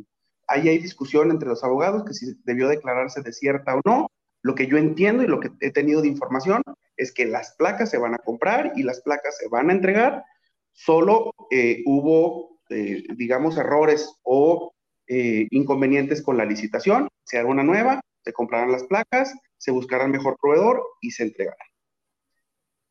[0.47, 4.07] ahí hay discusión entre los abogados que si debió declararse desierta o no.
[4.41, 6.61] Lo que yo entiendo y lo que he tenido de información
[6.99, 10.23] es que las placas se van a comprar y las placas se van a entregar.
[10.71, 14.73] Solo eh, hubo, eh, digamos, errores o
[15.11, 17.07] inconvenientes con la licitación.
[17.23, 21.23] Se hará una nueva, se comprarán las placas, se buscará el mejor proveedor y se
[21.23, 21.57] entregará.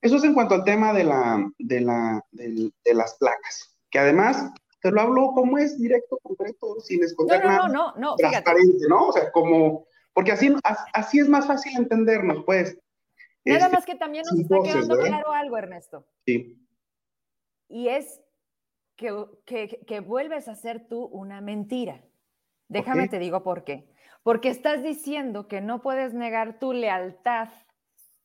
[0.01, 4.51] Eso es en cuanto al tema de, la, de, la, de, las placas, que además
[4.81, 7.69] te lo hablo como es directo, concreto, sin esconder no, no, nada.
[7.69, 9.09] No, no, no, transparente, ¿no?
[9.09, 10.55] O sea, como, porque así,
[10.93, 12.79] así es más fácil entendernos, pues.
[13.45, 16.07] Nada este, más que también nos está quedando claro algo, Ernesto.
[16.27, 16.67] Sí.
[17.69, 18.21] Y es
[18.97, 19.13] que,
[19.45, 22.05] que, que, vuelves a ser tú una mentira.
[22.69, 23.89] Déjame te digo por qué.
[24.23, 27.49] Porque estás diciendo que no puedes negar tu lealtad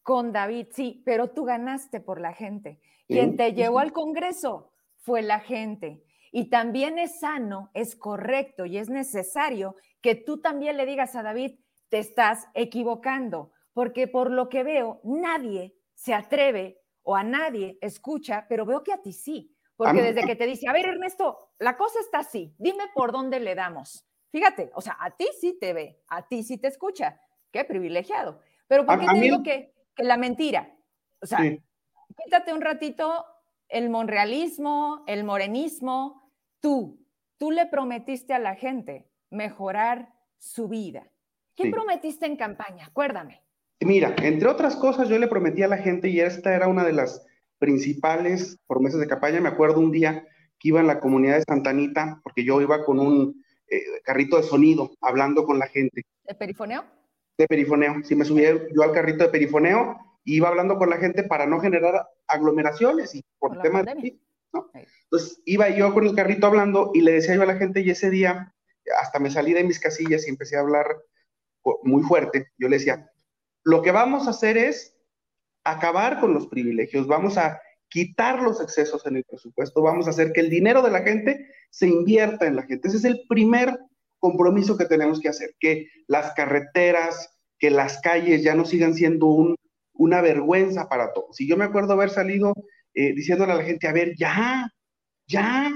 [0.01, 2.81] con David, sí, pero tú ganaste por la gente.
[3.07, 6.03] Quien te llevó al Congreso fue la gente.
[6.31, 11.23] Y también es sano, es correcto y es necesario que tú también le digas a
[11.23, 17.77] David, te estás equivocando, porque por lo que veo, nadie se atreve o a nadie
[17.81, 21.51] escucha, pero veo que a ti sí, porque desde que te dice, a ver Ernesto,
[21.59, 24.07] la cosa está así, dime por dónde le damos.
[24.31, 27.19] Fíjate, o sea, a ti sí te ve, a ti sí te escucha,
[27.51, 28.39] qué privilegiado.
[28.67, 30.75] Pero ¿por qué te digo que que la mentira.
[31.21, 31.39] O sea,
[32.23, 33.25] quítate un ratito
[33.69, 36.31] el monrealismo, el morenismo.
[36.59, 37.05] Tú,
[37.37, 41.09] tú le prometiste a la gente mejorar su vida.
[41.55, 42.87] ¿Qué prometiste en campaña?
[42.87, 43.43] Acuérdame.
[43.85, 46.93] Mira, entre otras cosas, yo le prometí a la gente y esta era una de
[46.93, 47.25] las
[47.59, 49.41] principales promesas de campaña.
[49.41, 50.27] Me acuerdo un día
[50.59, 54.43] que iba en la comunidad de Santanita, porque yo iba con un eh, carrito de
[54.43, 56.03] sonido hablando con la gente.
[56.23, 56.83] ¿De perifoneo?
[57.37, 58.03] de perifoneo.
[58.03, 61.59] Si me subía yo al carrito de perifoneo, iba hablando con la gente para no
[61.59, 64.19] generar aglomeraciones y por, temas de...
[64.53, 64.69] ¿no?
[64.73, 67.89] Entonces iba yo con el carrito hablando y le decía yo a la gente y
[67.89, 68.53] ese día
[68.99, 70.85] hasta me salí de mis casillas y empecé a hablar
[71.83, 72.51] muy fuerte.
[72.57, 73.09] Yo le decía,
[73.63, 74.95] lo que vamos a hacer es
[75.63, 80.33] acabar con los privilegios, vamos a quitar los excesos en el presupuesto, vamos a hacer
[80.33, 82.87] que el dinero de la gente se invierta en la gente.
[82.87, 83.77] Ese es el primer
[84.19, 89.27] compromiso que tenemos que hacer, que las carreteras, que las calles ya no sigan siendo
[89.27, 89.55] un,
[89.93, 91.39] una vergüenza para todos.
[91.39, 92.53] Y yo me acuerdo haber salido
[92.93, 94.69] eh, diciéndole a la gente, a ver, ya,
[95.27, 95.71] ya,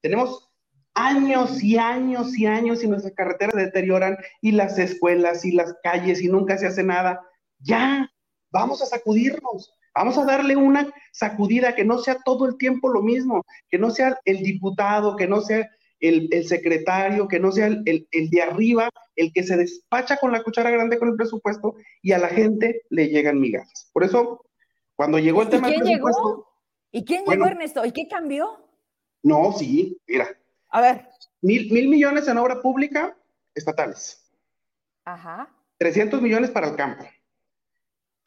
[0.00, 0.50] tenemos
[0.94, 6.20] años y años y años y nuestras carreteras deterioran y las escuelas y las calles
[6.20, 7.20] y nunca se hace nada.
[7.60, 8.10] Ya,
[8.50, 13.02] vamos a sacudirnos, vamos a darle una sacudida que no sea todo el tiempo lo
[13.02, 15.68] mismo, que no sea el diputado, que no sea
[16.00, 20.70] el, secretario, que no sea el, de arriba, el que se despacha con la cuchara
[20.70, 23.90] grande con el presupuesto y a la gente le llegan migajas.
[23.92, 24.44] Por eso,
[24.96, 26.28] cuando llegó el tema del presupuesto...
[26.28, 26.50] Llegó?
[26.92, 27.84] ¿Y quién llegó, Ernesto?
[27.84, 28.66] ¿Y qué cambió?
[29.22, 30.26] No, sí, mira.
[30.70, 31.08] A ver.
[31.42, 33.16] Mil, mil millones en obra pública
[33.54, 34.28] estatales.
[35.04, 35.48] Ajá.
[35.78, 37.04] 300 millones para el campo.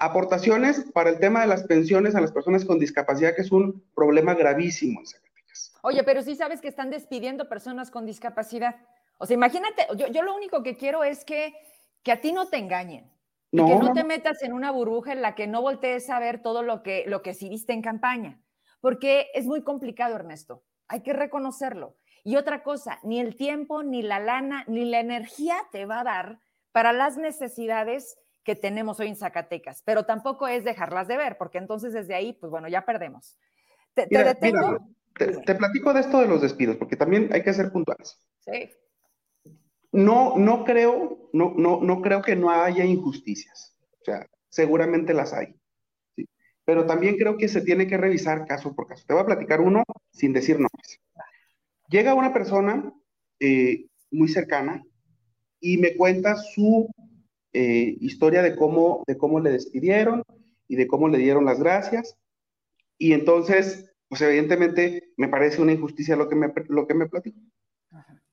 [0.04, 3.86] Aportaciones para el tema de las pensiones a las personas con discapacidad, que es un
[3.96, 5.06] problema gravísimo en
[5.82, 8.76] Oye, pero sí sabes que están despidiendo personas con discapacidad.
[9.18, 11.54] O sea, imagínate, yo, lo único que quiero es que,
[12.04, 13.10] que a ti no te engañen.
[13.52, 16.42] Y que no te metas en una burbuja en la que no voltees a ver
[16.42, 18.42] todo lo que, lo que sí viste en campaña.
[18.82, 20.66] Porque es muy complicado, Ernesto.
[20.89, 21.96] Hay que reconocerlo.
[22.26, 26.04] Y otra cosa, ni el tiempo, ni la lana, ni la energía te va a
[26.04, 26.39] dar
[26.74, 29.82] para las necesidades que tenemos hoy en Zacatecas.
[29.86, 33.38] Pero tampoco es dejarlas de ver, porque entonces desde ahí, pues bueno, ya perdemos.
[33.93, 34.88] Te, detengo.
[35.15, 38.19] Te, platico de esto de los despidos, porque también hay que ser puntuales.
[38.39, 38.71] Sí.
[39.91, 43.77] No, no creo, no, no, no creo que no haya injusticias.
[44.01, 45.56] O sea, seguramente las hay.
[46.65, 49.03] Pero también creo que se tiene que revisar caso por caso.
[49.06, 50.99] Te voy a platicar uno sin decir nombres.
[51.89, 52.91] Llega una persona
[53.39, 54.84] eh, muy cercana
[55.60, 56.89] y me cuenta su
[57.54, 60.24] eh, historia de cómo, de cómo le despidieron
[60.68, 62.18] y de cómo le dieron las gracias.
[62.98, 67.39] Y entonces pues evidentemente me parece una injusticia lo que me, lo que me platico.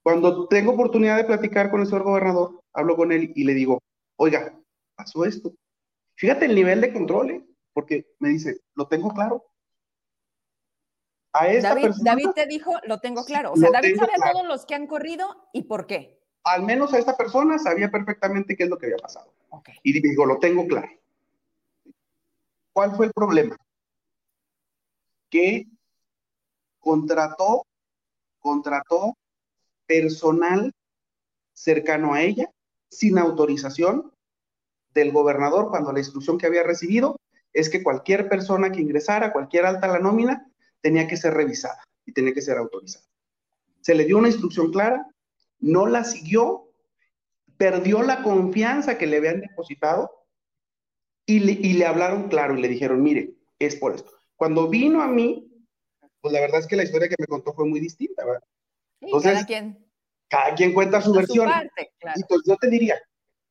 [0.02, 3.82] Cuando tengo oportunidad de platicar con el señor gobernador, hablo con él y le digo,
[4.16, 4.54] oiga,
[4.94, 5.54] pasó esto.
[6.16, 7.46] Fíjate el nivel de control, ¿eh?
[7.72, 9.42] porque me dice, lo tengo claro.
[11.32, 13.52] A esta David, David te dijo, lo tengo claro.
[13.52, 16.19] O sea, David sabe a todos los que han corrido y por qué.
[16.44, 19.32] Al menos a esta persona sabía perfectamente qué es lo que había pasado.
[19.82, 20.88] Y digo, lo tengo claro.
[22.72, 23.56] ¿Cuál fue el problema?
[25.28, 25.66] Que
[26.78, 27.66] contrató,
[28.38, 29.16] contrató
[29.86, 30.72] personal
[31.52, 32.50] cercano a ella
[32.88, 34.12] sin autorización
[34.94, 37.16] del gobernador cuando la instrucción que había recibido
[37.52, 40.50] es que cualquier persona que ingresara, cualquier alta la nómina,
[40.80, 43.04] tenía que ser revisada y tenía que ser autorizada.
[43.80, 45.06] Se le dio una instrucción clara,
[45.60, 46.72] no la siguió,
[47.56, 50.10] perdió la confianza que le habían depositado
[51.26, 54.12] y le, hablaron claro y le dijeron, mire, es por esto.
[54.36, 55.46] Cuando vino a mí,
[56.20, 58.42] pues la verdad es que la historia que me contó fue muy distinta, ¿verdad?
[59.00, 59.86] Entonces, cada quien.
[60.28, 61.48] Cada quien cuenta su versión.
[62.16, 62.96] Y pues yo te diría,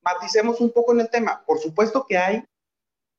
[0.01, 1.43] maticemos un poco en el tema.
[1.45, 2.43] Por supuesto que hay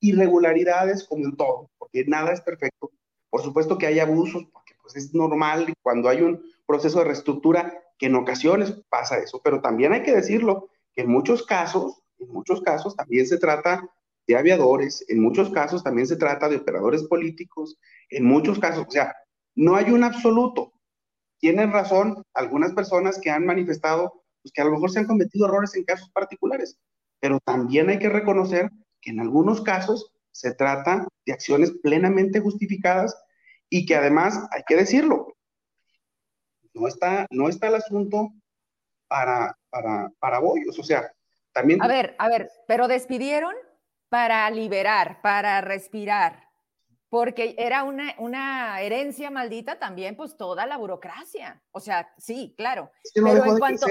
[0.00, 2.90] irregularidades como en todo, porque nada es perfecto.
[3.28, 7.82] Por supuesto que hay abusos, porque pues es normal cuando hay un proceso de reestructura
[8.00, 12.32] que en ocasiones pasa eso, pero también hay que decirlo que en muchos casos, en
[12.32, 13.86] muchos casos también se trata
[14.26, 17.76] de aviadores, en muchos casos también se trata de operadores políticos,
[18.08, 19.14] en muchos casos, o sea,
[19.54, 20.72] no hay un absoluto.
[21.40, 25.46] Tienen razón algunas personas que han manifestado pues, que a lo mejor se han cometido
[25.46, 26.78] errores en casos particulares,
[27.20, 28.70] pero también hay que reconocer
[29.02, 33.14] que en algunos casos se trata de acciones plenamente justificadas
[33.68, 35.34] y que además, hay que decirlo,
[36.74, 38.32] no está, no está el asunto
[39.08, 41.12] para, para, para bollos, o sea,
[41.52, 41.82] también...
[41.82, 43.54] A ver, a ver, pero despidieron
[44.08, 46.48] para liberar, para respirar,
[47.08, 51.62] porque era una, una herencia maldita también, pues toda la burocracia.
[51.72, 52.90] O sea, sí, claro.
[53.14, 53.86] pero en cuanto...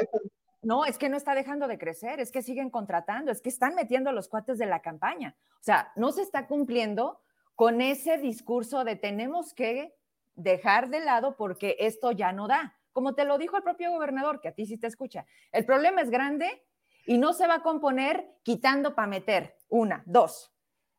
[0.61, 3.75] No, es que no está dejando de crecer, es que siguen contratando, es que están
[3.75, 5.37] metiendo los cuates de la campaña.
[5.53, 7.21] O sea, no se está cumpliendo
[7.55, 9.95] con ese discurso de tenemos que
[10.39, 12.75] dejar de lado porque esto ya no da.
[12.91, 15.25] Como te lo dijo el propio gobernador, que a ti sí te escucha.
[15.51, 16.65] El problema es grande
[17.05, 19.57] y no se va a componer quitando para meter.
[19.69, 20.51] Una, dos.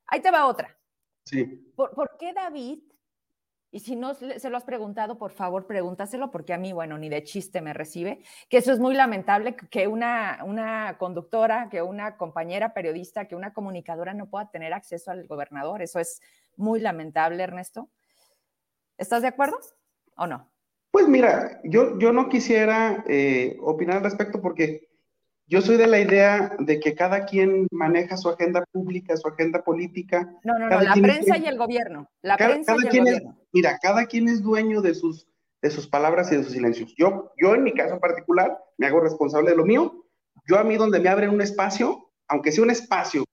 [0.07, 0.79] Ahí te va otra.
[1.25, 1.73] Sí.
[1.75, 2.81] ¿Por, ¿Por, qué David
[3.73, 7.09] y si no se lo has preguntado, por favor, pregúntaselo, porque a mí, bueno, ni
[7.09, 12.17] de chiste me recibe, que eso es muy lamentable, que una, una conductora, que una
[12.17, 15.83] compañera periodista, que una comunicadora no pueda tener acceso al gobernador.
[15.83, 16.21] Eso es
[16.57, 17.89] muy lamentable, Ernesto.
[19.01, 19.57] ¿Estás de acuerdo
[20.17, 20.53] o no?
[20.91, 24.91] Pues mira, yo, yo no quisiera eh, opinar al respecto porque
[25.47, 29.65] yo soy de la idea de que cada quien maneja su agenda pública, su agenda
[29.65, 30.31] política.
[30.45, 32.11] No, no, no, la prensa y el gobierno.
[32.21, 33.39] La prensa y el gobierno.
[33.53, 35.27] mira, cada quien es dueño de sus,
[35.63, 36.95] de sus palabras y de sus silencios.
[36.99, 40.05] Yo, yo, en mi caso particular, me hago responsable de lo mío.
[40.47, 43.25] Yo a mí donde me abren un espacio, aunque sea un espacio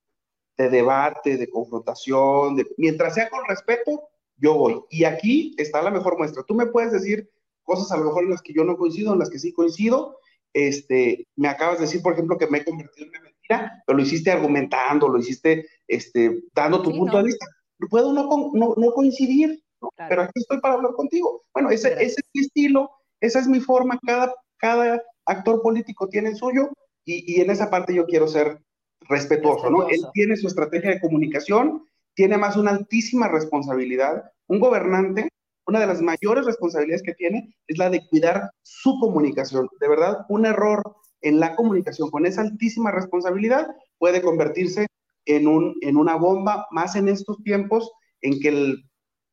[0.55, 4.81] de debate, de confrontación, de, mientras sea con respeto, yo voy.
[4.89, 6.43] Y aquí está la mejor muestra.
[6.43, 7.29] Tú me puedes decir
[7.63, 10.17] cosas a lo mejor en las que yo no coincido, en las que sí coincido,
[10.53, 13.97] este, me acabas de decir, por ejemplo, que me he convertido en una mentira, pero
[13.97, 17.45] lo hiciste argumentando, lo hiciste este, dando tu punto de vista.
[17.89, 19.61] Puedo no, no, no coincidir,
[20.09, 21.43] pero aquí estoy para hablar contigo.
[21.53, 26.29] Bueno, ese, ese, es mi estilo, esa es mi forma, cada, cada actor político tiene
[26.29, 26.69] el suyo
[27.05, 28.59] y, y en esa parte yo quiero ser
[29.01, 29.87] respetuoso, respetuoso, ¿no?
[29.89, 31.86] Él tiene su estrategia de comunicación,
[32.17, 34.23] tiene más una altísima responsabilidad.
[34.47, 35.29] Un gobernante
[35.67, 39.67] una de las mayores responsabilidades que tiene es la de cuidar su comunicación.
[39.79, 40.81] De verdad, un error
[41.21, 44.87] en la comunicación con esa altísima responsabilidad puede convertirse
[45.25, 48.77] en, un, en una bomba, más en estos tiempos en que el,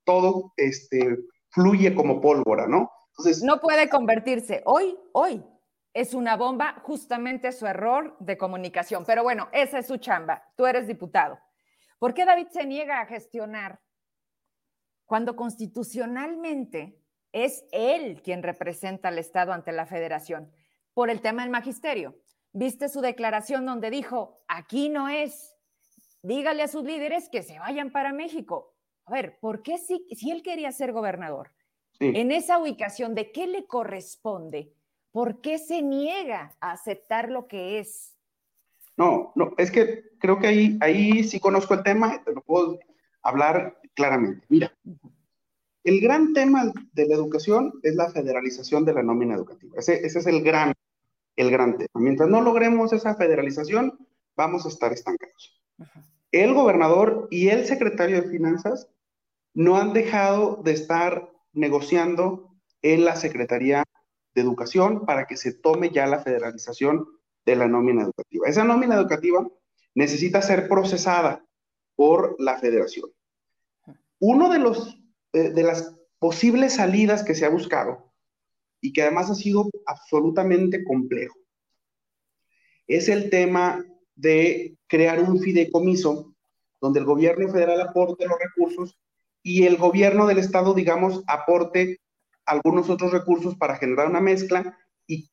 [0.05, 1.19] todo este,
[1.51, 2.91] fluye como pólvora, ¿no?
[3.45, 4.63] No puede convertirse.
[4.67, 5.41] Hoy, hoy
[5.93, 9.05] es una bomba, justamente su error de comunicación.
[9.07, 10.43] Pero bueno, esa es su chamba.
[10.57, 11.39] Tú eres diputado.
[12.05, 13.81] ¿Por qué David se niega a gestionar
[15.07, 17.01] cuando constitucionalmente
[17.33, 20.53] es él quien representa al Estado ante la federación
[20.93, 22.21] por el tema del magisterio.
[22.53, 25.57] ¿Viste su declaración donde dijo, aquí no es,
[26.21, 28.75] dígale a sus líderes que se vayan para México?
[29.07, 31.53] A ver, ¿por qué si, si él quería ser gobernador?
[32.01, 34.75] En esa ubicación, ¿de qué le corresponde?
[35.11, 38.14] ¿Por qué se niega a aceptar lo que es?
[38.97, 42.79] No, no, es que creo que ahí, ahí sí conozco el tema, te lo puedo
[43.23, 44.47] hablar claramente.
[44.49, 44.73] Mira,
[45.85, 49.75] el gran tema de la educación es la federalización de la nómina educativa.
[49.77, 50.73] Ese, es el gran,
[51.37, 51.91] el gran tema.
[51.95, 53.99] Mientras no logremos esa federalización,
[54.37, 55.61] vamos a estar estancados.
[56.33, 58.89] El gobernador y el secretario de Finanzas
[59.53, 62.51] no han dejado de estar negociando
[62.83, 63.85] en la Secretaría
[64.35, 67.07] de Educación para que se tome ya la federalización
[67.45, 68.49] de la nómina educativa.
[68.49, 69.47] Esa nómina educativa
[69.95, 71.45] necesita ser procesada
[71.97, 73.11] por la federación.
[74.19, 75.01] Uno de los
[75.33, 78.13] de las posibles salidas que se ha buscado
[78.81, 81.35] y que además ha sido absolutamente complejo
[82.87, 83.85] es el tema
[84.15, 86.35] de crear un fideicomiso
[86.81, 88.99] donde el gobierno federal aporte los recursos
[89.43, 92.01] y el gobierno del estado, digamos, aporte
[92.47, 95.31] algunos otros recursos para generar una mezcla y,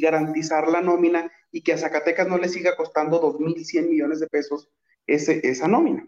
[0.00, 4.68] garantizar la nómina y que a Zacatecas no le siga costando 2.100 millones de pesos
[5.06, 6.06] esa nómina.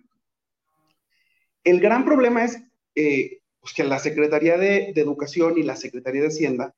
[1.65, 2.63] El gran problema es
[2.95, 6.75] eh, pues que la Secretaría de, de, Educación y la Secretaría de Hacienda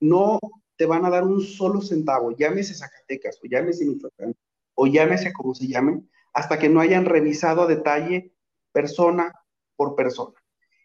[0.00, 0.38] no
[0.76, 4.34] te van a dar un solo centavo, llámese Zacatecas o llámese Michoacán
[4.74, 8.32] o llámese como se llamen, hasta que no hayan revisado a detalle
[8.72, 9.32] persona
[9.74, 10.34] por persona.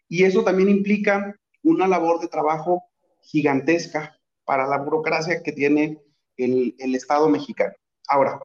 [0.08, 2.84] Y eso también implica una labor de trabajo
[3.20, 6.00] gigantesca para la burocracia que tiene
[6.36, 7.74] el, el Estado mexicano.
[8.08, 8.40] Ahora,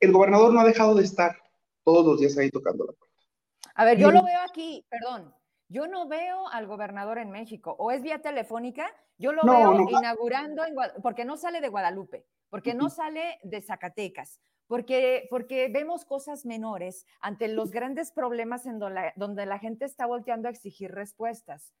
[0.00, 1.36] el gobernador no ha dejado de estar
[1.84, 3.16] todos los días ahí tocando la puerta.
[3.74, 5.34] A ver, yo lo veo aquí, perdón,
[5.68, 10.64] yo no veo al gobernador en México, o es vía telefónica, yo lo veo inaugurando,
[10.64, 16.46] en, porque no sale de Guadalupe, porque no sale de Zacatecas, porque, porque vemos cosas
[16.46, 21.72] menores ante los grandes problemas en donde la, gente está volteando a exigir respuestas.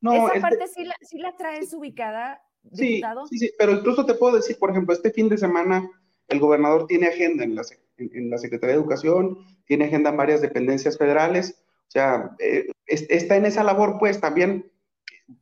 [0.00, 3.26] No, Esa parte sí, la, sí la traes ubicada, diputado.
[3.26, 5.88] Sí, sí, pero incluso te puedo decir, por ejemplo, este fin de semana
[6.28, 7.62] el gobernador tiene agenda en la,
[7.98, 13.36] en la Secretaría de Educación, tiene agenda en varias dependencias federales, o sea, eh, está
[13.36, 14.70] en esa labor, pues también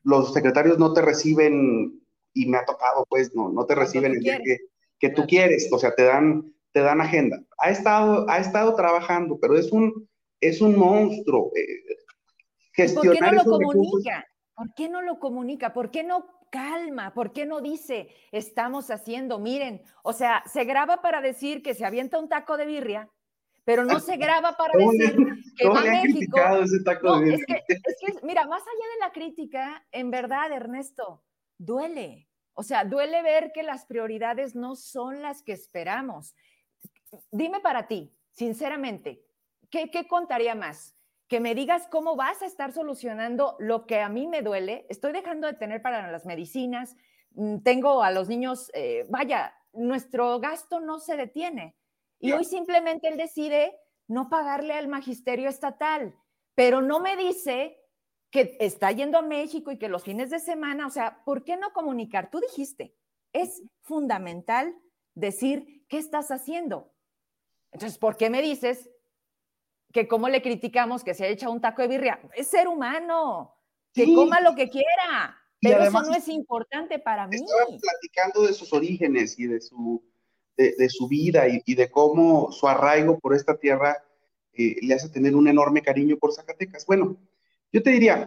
[0.02, 2.00] los secretarios no te reciben,
[2.32, 4.58] y me ha tocado, pues, no, no te reciben el día que,
[4.98, 7.40] que tú quieres, o sea, te dan, te dan agenda.
[7.58, 10.08] Ha estado, ha estado trabajando, pero es un,
[10.40, 11.50] es un monstruo.
[11.56, 14.26] Eh, ¿Por qué no lo comunica?
[14.54, 15.72] ¿Por qué no lo comunica?
[15.72, 17.14] ¿Por qué no calma?
[17.14, 21.84] ¿Por qué no dice, estamos haciendo, miren, o sea, se graba para decir que se
[21.84, 23.10] avienta un taco de birria
[23.64, 25.16] pero no se graba para decir
[25.56, 26.38] que va a México.
[26.64, 31.22] es, que, es que, mira, más allá de la crítica, en verdad, Ernesto,
[31.58, 32.28] duele.
[32.54, 36.34] O sea, duele ver que las prioridades no son las que esperamos.
[37.30, 39.24] Dime para ti, sinceramente,
[39.70, 40.96] ¿qué, qué contaría más?
[41.30, 44.84] Que me digas cómo vas a estar solucionando lo que a mí me duele.
[44.88, 46.96] Estoy dejando de tener para las medicinas,
[47.30, 51.76] mm, tengo a los niños, eh, vaya, nuestro gasto no se detiene.
[52.18, 53.78] Y hoy simplemente él decide
[54.08, 56.16] no pagarle al magisterio estatal,
[56.56, 57.78] pero no me dice
[58.32, 61.56] que está yendo a México y que los fines de semana, o sea, ¿por qué
[61.56, 62.28] no comunicar?
[62.32, 62.96] Tú dijiste,
[63.32, 64.74] es fundamental
[65.14, 66.92] decir qué estás haciendo.
[67.70, 68.90] Entonces, ¿por qué me dices
[69.92, 72.20] que cómo le criticamos que se ha hecho un taco de birria?
[72.34, 73.54] Es ser humano,
[73.92, 77.38] que coma lo que quiera, pero eso no es importante para mí.
[77.80, 80.02] Platicando de sus orígenes y de su
[80.56, 83.96] de, su vida y, de cómo su arraigo por esta tierra
[84.52, 86.84] eh, le hace tener un enorme cariño por Zacatecas.
[86.86, 87.16] Bueno,
[87.72, 88.26] yo te diría,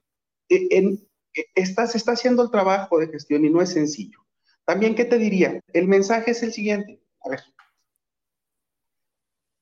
[0.49, 4.19] eh, en, eh, está, se está haciendo el trabajo de gestión y no es sencillo.
[4.65, 5.59] También, ¿qué te diría?
[5.73, 7.01] El mensaje es el siguiente.
[7.23, 7.41] A ver.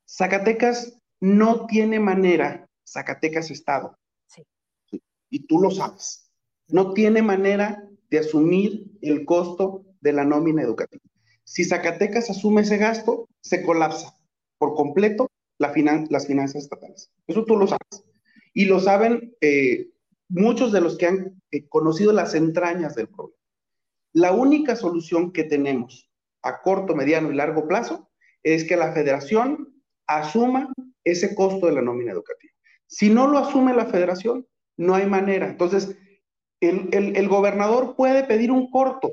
[0.08, 3.98] Zacatecas no tiene manera, Zacatecas Estado,
[4.28, 4.44] sí.
[5.30, 6.30] y tú lo sabes,
[6.68, 11.02] no tiene manera de asumir el costo de la nómina educativa.
[11.44, 14.16] Si Zacatecas asume ese gasto, se colapsa
[14.58, 17.12] por completo las finanzas estatales.
[17.28, 18.04] Eso tú lo sabes.
[18.54, 19.90] Y lo saben eh,
[20.28, 23.38] muchos de los que han eh, conocido las entrañas del problema.
[24.14, 26.10] La única solución que tenemos
[26.42, 28.10] a corto, mediano y largo plazo
[28.44, 29.74] es que la federación
[30.08, 32.54] asuma ese costo de la nómina educativa.
[32.88, 34.48] Si no lo asume la federación,
[34.78, 35.48] no hay manera.
[35.48, 35.96] Entonces,
[36.60, 39.12] el, gobernador puede pedir un corto,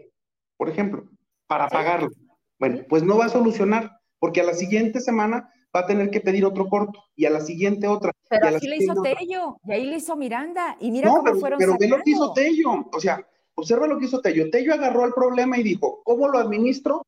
[0.57, 1.09] por ejemplo,
[1.47, 2.11] para pagarlo.
[2.59, 6.21] Bueno, pues no va a solucionar, porque a la siguiente semana va a tener que
[6.21, 8.13] pedir otro corto y a la siguiente otra.
[8.29, 11.59] Pero así le hizo Tello, y ahí le hizo Miranda, y mira cómo pero, fueron
[11.59, 14.51] Pero ve lo que hizo Tello, o sea, observa lo que hizo Tello.
[14.51, 17.07] Tello agarró el problema y dijo, ¿cómo lo administro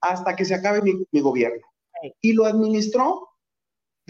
[0.00, 1.66] hasta que se acabe mi, gobierno?
[2.20, 3.28] Y lo administró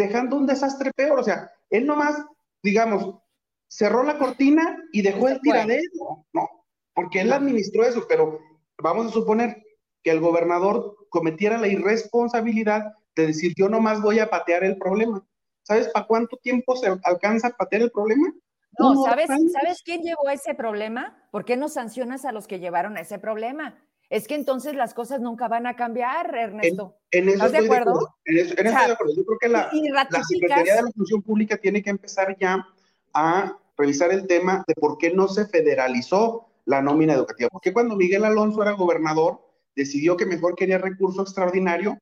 [0.00, 2.16] dejando un desastre peor, o sea, él nomás,
[2.62, 3.20] digamos,
[3.68, 6.48] cerró la cortina y dejó el tiradero, ¿no?
[6.94, 8.40] Porque él administró eso, pero
[8.78, 9.62] vamos a suponer,
[10.02, 15.24] que el gobernador cometiera la irresponsabilidad de decir yo nomás voy a patear el problema.
[15.62, 18.32] ¿Sabes para cuánto tiempo se alcanza a patear el problema?
[18.78, 21.28] No, ¿sabes, ¿sabes quién llevó a ese problema?
[21.30, 23.78] ¿Por qué no sancionas a los que llevaron a ese problema?
[24.10, 26.96] Es que entonces las cosas nunca van a cambiar, Ernesto.
[27.12, 28.14] En, eso ¿Estás de acuerdo?
[28.24, 29.14] En eso, estoy de acuerdo.
[29.16, 29.70] Yo creo que la,
[30.10, 32.66] la Secretaría de la Función Pública tiene que empezar ya
[33.14, 37.48] a revisar el tema de por qué no se federalizó la nómina educativa.
[37.50, 39.40] Porque cuando Miguel Alonso era gobernador,
[39.76, 41.96] decidió que mejor quería recurso extraordinario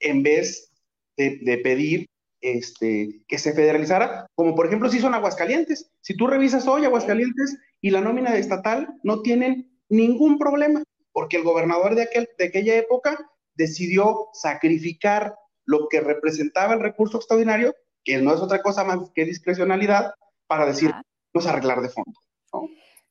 [0.00, 0.72] en vez
[1.16, 2.06] de, pedir
[2.40, 5.90] este, que se federalizara, como por ejemplo se hizo en Aguascalientes.
[6.00, 10.82] Si tú revisas hoy Aguascalientes y la nómina de estatal, no tienen ningún problema,
[11.12, 17.18] porque el gobernador de, aquel, de aquella época decidió sacrificar lo que representaba el recurso
[17.18, 20.14] extraordinario, que no es otra cosa más que discrecionalidad,
[20.46, 20.92] para decir,
[21.32, 22.12] vamos a arreglar de fondo.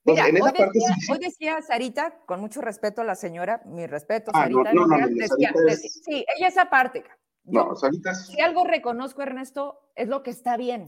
[0.04, 4.86] Mira, hoy, decía, Sarita, con mucho respeto a la señora, mi respeto, ah, Sarita, no,
[4.86, 7.04] no, decía, sí, ella es aparte,
[7.44, 10.86] no, Si algo reconozco, Ernesto, es lo que está bien,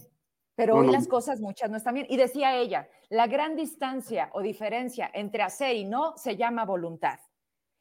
[0.55, 2.07] pero hoy las cosas muchas no están bien.
[2.09, 7.19] Y decía ella, la gran distancia o diferencia entre hacer y no se llama voluntad.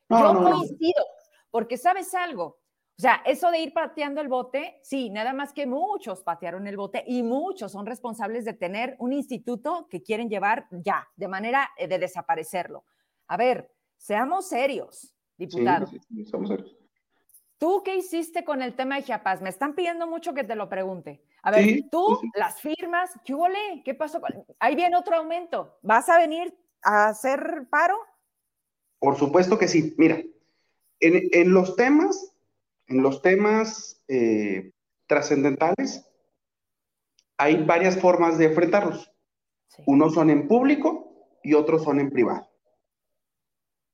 [0.09, 1.05] Yo coincido,
[1.49, 2.59] porque sabes algo,
[2.95, 6.77] o sea, eso de ir pateando el bote, sí, nada más que muchos patearon el
[6.77, 11.71] bote y muchos son responsables de tener un instituto que quieren llevar ya, de manera
[11.77, 12.85] eh, de desaparecerlo.
[13.27, 15.87] A ver, seamos serios, diputado.
[15.87, 16.82] Sí, sí, sí, serios.
[17.57, 19.41] ¿Tú qué hiciste con el tema de Chiapas?
[19.41, 21.23] Me están pidiendo mucho que te lo pregunte.
[21.41, 23.81] A ver, tú, las firmas, ¿qué?
[23.83, 24.21] ¿Qué pasó?
[24.59, 25.77] Ahí viene otro aumento.
[25.81, 27.97] ¿Vas a venir a hacer paro?
[28.99, 29.93] Por supuesto que sí.
[29.97, 30.21] Mira,
[30.99, 32.33] en, los temas,
[32.87, 34.71] en los temas eh,
[35.07, 36.09] trascendentales,
[37.37, 39.11] hay varias formas de enfrentarlos.
[39.85, 42.49] Unos son en público y otros son en privado.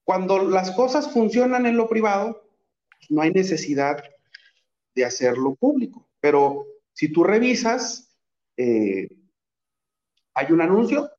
[0.04, 2.49] Cuando las cosas funcionan en lo privado,
[3.10, 4.04] no hay necesidad
[4.96, 6.08] de hacerlo público.
[6.20, 8.16] Pero si tú revisas,
[8.58, 9.08] eh,
[10.34, 11.10] hay un anuncio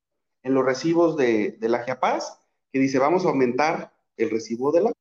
[0.43, 2.39] en los recibos de, la GIAPAS
[2.73, 4.93] que dice vamos a aumentar el recibo de la...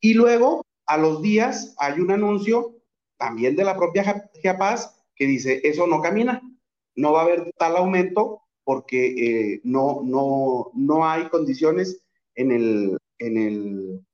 [0.00, 2.76] Y luego, a los días, hay un anuncio
[3.16, 6.42] también de la propia GIAPAS que dice eso no camina,
[6.96, 9.06] no va a haber tal aumento porque
[9.54, 12.02] eh, no, no, no hay condiciones
[12.34, 14.06] en el, en el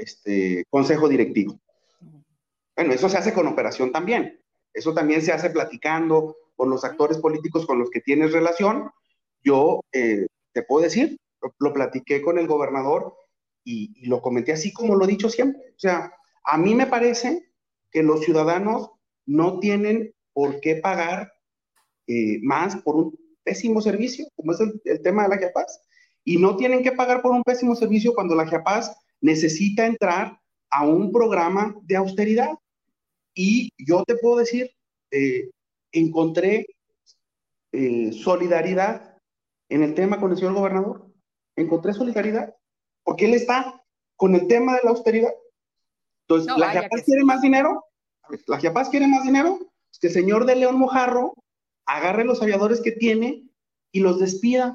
[0.00, 1.60] este, consejo directivo.
[2.74, 4.40] Bueno, eso se hace con operación también.
[4.72, 8.90] Eso también se hace platicando con los actores políticos con los que tienes relación.
[9.42, 11.18] Yo eh, te puedo decir,
[11.58, 13.14] lo, platiqué con el gobernador
[13.64, 15.60] y, lo comenté así como lo he dicho siempre.
[15.76, 16.12] O sea,
[16.44, 17.52] a mí me parece
[17.90, 18.90] que los ciudadanos
[19.26, 21.32] no tienen por qué pagar
[22.06, 25.82] eh, más por un pésimo servicio, como es el, el tema de la GIAPAS.
[26.24, 30.40] Y no tienen que pagar por un pésimo servicio cuando la GIAPAS necesita entrar
[30.70, 32.50] a un programa de austeridad.
[33.34, 34.70] Y yo te puedo decir,
[35.10, 35.50] eh,
[35.92, 36.66] encontré
[37.72, 39.16] eh, solidaridad
[39.68, 41.06] en el tema con el señor gobernador.
[41.56, 42.54] Encontré solidaridad,
[43.04, 43.82] porque él está
[44.16, 45.32] con el tema de la austeridad.
[46.28, 47.84] Entonces, ¿la Giapaz quiere más dinero?
[48.46, 49.58] ¿La Giapaz quiere más dinero?
[50.00, 51.34] que el señor de León Mojarro
[51.86, 53.44] agarre los aviadores que tiene
[53.92, 54.74] y los despida.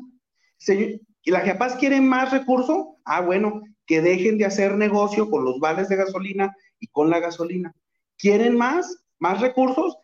[0.67, 2.85] ¿Y la Giapaz quiere más recursos?
[3.05, 7.19] Ah, bueno, que dejen de hacer negocio con los vales de gasolina y con la
[7.19, 7.73] gasolina.
[8.17, 9.03] ¿Quieren más?
[9.19, 9.97] ¿Más recursos?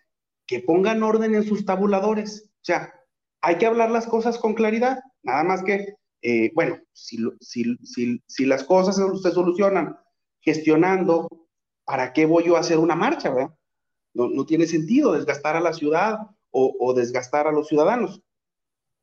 [0.46, 2.50] Que pongan orden en sus tabuladores.
[2.62, 2.94] O sea,
[3.42, 5.00] hay que hablar las cosas con claridad.
[5.24, 7.18] Nada más que, eh, bueno, si,
[8.46, 9.98] las cosas se solucionan
[10.42, 11.28] gestionando,
[11.86, 13.34] ¿para qué voy yo a hacer una marcha?
[14.14, 16.20] No, tiene sentido desgastar a la ciudad
[16.52, 18.22] o, desgastar a los ciudadanos.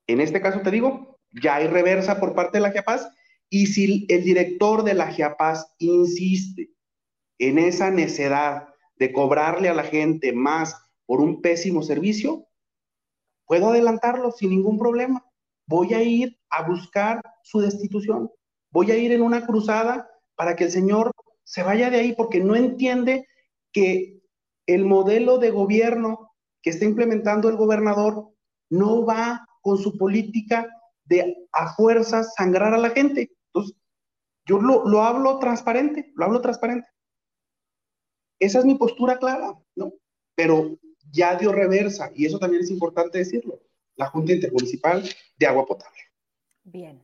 [0.06, 3.08] En este caso te digo, ya hay reversa por parte de la GEPAS
[3.50, 6.70] y si el director de la GIAPAS insiste
[7.38, 10.76] en esa necedad de cobrarle a la gente más
[11.06, 12.46] por un pésimo servicio,
[13.46, 15.24] puedo adelantarlo sin ningún problema.
[15.66, 18.30] Voy a ir a buscar su destitución.
[18.70, 21.12] Voy a ir en una cruzada para que el señor
[21.44, 23.26] se vaya de ahí porque no entiende
[23.72, 24.20] que
[24.66, 28.28] el modelo de gobierno que está implementando el gobernador
[28.70, 30.68] no va con su política
[31.04, 33.30] de a fuerzas sangrar a la gente.
[33.52, 33.76] Entonces,
[34.46, 36.88] yo lo, hablo transparente, lo hablo transparente.
[38.38, 39.92] Esa es mi postura clara, ¿no?
[40.34, 40.78] Pero
[41.10, 43.60] ya dio reversa, y eso también es importante decirlo,
[43.96, 45.02] la Junta Intermunicipal
[45.36, 46.00] de Agua Potable.
[46.62, 47.02] Bien,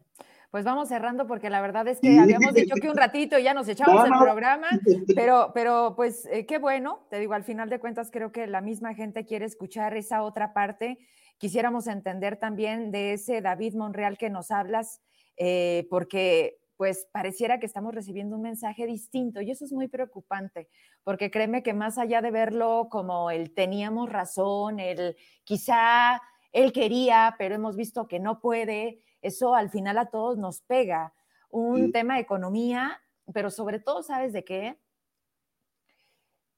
[0.50, 3.68] pues vamos cerrando porque la verdad es que habíamos dicho que un ratito ya nos
[3.68, 4.68] echamos el programa,
[5.16, 8.60] pero, pero pues eh, qué bueno, te digo, al final de cuentas creo que la
[8.60, 10.98] misma gente quiere escuchar esa otra parte.
[11.38, 15.02] Quisiéramos entender también de ese David Monreal que nos hablas,
[15.36, 20.68] eh, porque pues pareciera que estamos recibiendo un mensaje distinto y eso es muy preocupante,
[21.04, 26.20] porque créeme que más allá de verlo como el teníamos razón, el quizá
[26.52, 31.12] él quería, pero hemos visto que no puede, eso al final a todos nos pega.
[31.50, 33.00] Un tema de economía,
[33.32, 34.78] pero sobre todo, ¿sabes de qué?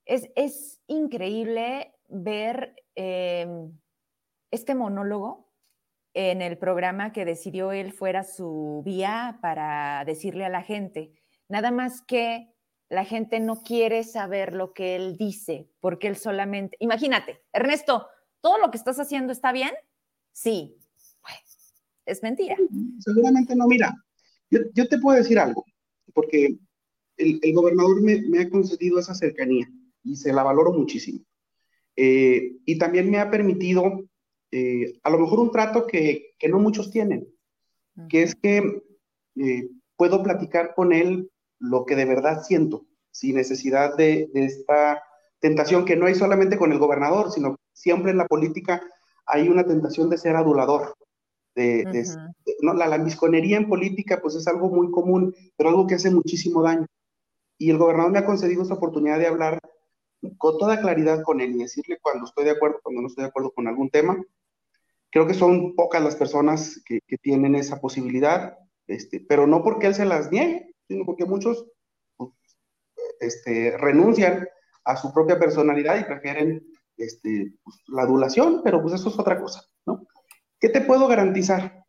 [0.05, 3.79] Es, es increíble ver em,
[4.51, 5.46] este monólogo
[6.19, 11.13] en el programa que decidió él fuera su vía para decirle a la gente.
[11.47, 12.55] Nada más que
[12.89, 18.07] la gente no quiere saber lo que él dice, porque él solamente, imagínate, Ernesto,
[18.41, 19.73] ¿todo lo que estás haciendo está bien?
[20.33, 20.79] Sí.
[22.07, 22.57] es mentira.
[23.01, 23.95] Seguramente no, mira,
[24.49, 25.67] yo, te puedo decir algo,
[26.15, 26.57] porque
[27.19, 29.71] el, gobernador me, ha concedido esa cercanía
[30.03, 31.21] y se la valoro muchísimo.
[31.95, 34.09] Eh, y también me ha permitido,
[34.51, 37.29] eh, a lo mejor, un trato que, que no muchos tienen,
[38.09, 38.83] que es que
[39.37, 45.03] eh, puedo platicar con él lo que de verdad siento, sin necesidad de, esta
[45.41, 48.83] tentación que no hay solamente con el gobernador, sino siempre en la política
[49.27, 50.95] hay una tentación de ser adulador.
[51.55, 51.85] De,
[52.61, 56.63] no, la lambisconería en política pues es algo muy común, pero algo que hace muchísimo
[56.63, 56.87] daño.
[57.59, 59.59] Y el gobernador me ha concedido esta oportunidad de hablar
[60.37, 63.29] con toda claridad con él y decirle cuando estoy de acuerdo, cuando no estoy de
[63.29, 64.23] acuerdo con algún tema.
[65.11, 69.95] Creo que son pocas las personas que, tienen esa posibilidad, este, pero no porque él
[69.95, 71.67] se las niegue, sino porque muchos
[72.17, 72.31] pues,
[73.21, 74.49] este, renuncian
[74.85, 79.41] a su propia personalidad y prefieren este, pues, la adulación, pero pues eso es otra
[79.41, 80.07] cosa, ¿no?
[80.59, 81.85] ¿Qué te puedo garantizar?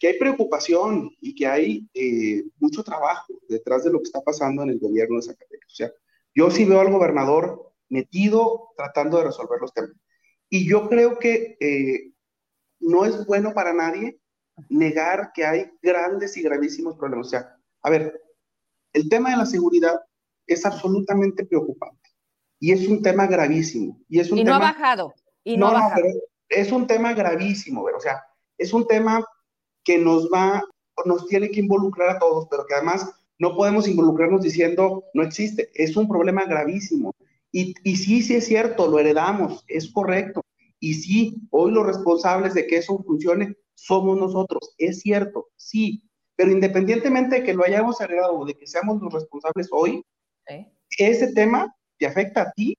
[0.00, 4.62] Que hay preocupación y que hay eh, mucho trabajo detrás de lo que está pasando
[4.62, 5.72] en el gobierno de Zacatecas.
[5.72, 5.92] O sea,
[6.34, 9.92] yo sí veo al gobernador metido tratando de resolver los temas.
[10.50, 12.12] Y yo creo que eh,
[12.80, 14.18] no es bueno para nadie
[14.68, 17.26] negar que hay grandes y gravísimos problemas.
[17.26, 18.20] O sea, a ver,
[18.92, 20.00] el tema de la seguridad
[20.46, 22.10] es absolutamente preocupante
[22.58, 24.00] y es un tema gravísimo.
[24.08, 25.14] Y, es un no ha bajado.
[25.44, 26.04] Y no, ha bajado.
[26.48, 28.22] es un tema gravísimo, o sea,
[28.56, 29.24] es un tema
[29.84, 30.62] que nos va,
[31.04, 35.70] nos tiene que involucrar a todos, pero que además no podemos involucrarnos diciendo no existe.
[35.74, 37.14] Es un problema gravísimo.
[37.52, 40.42] Y, y sí, sí es cierto, lo heredamos, es correcto.
[40.80, 44.74] Y sí, hoy los responsables de que eso funcione somos nosotros.
[44.78, 46.02] Es cierto, sí,
[46.36, 50.04] pero independientemente de que lo hayamos heredado o de que seamos los responsables hoy,
[50.98, 52.76] ese tema te afecta a ti,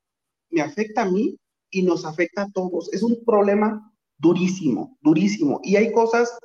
[0.49, 1.38] me afecta a mí
[1.70, 2.91] y nos afecta a todos.
[2.93, 5.59] Es un problema durísimo, durísimo.
[5.63, 6.38] Y hay cosas,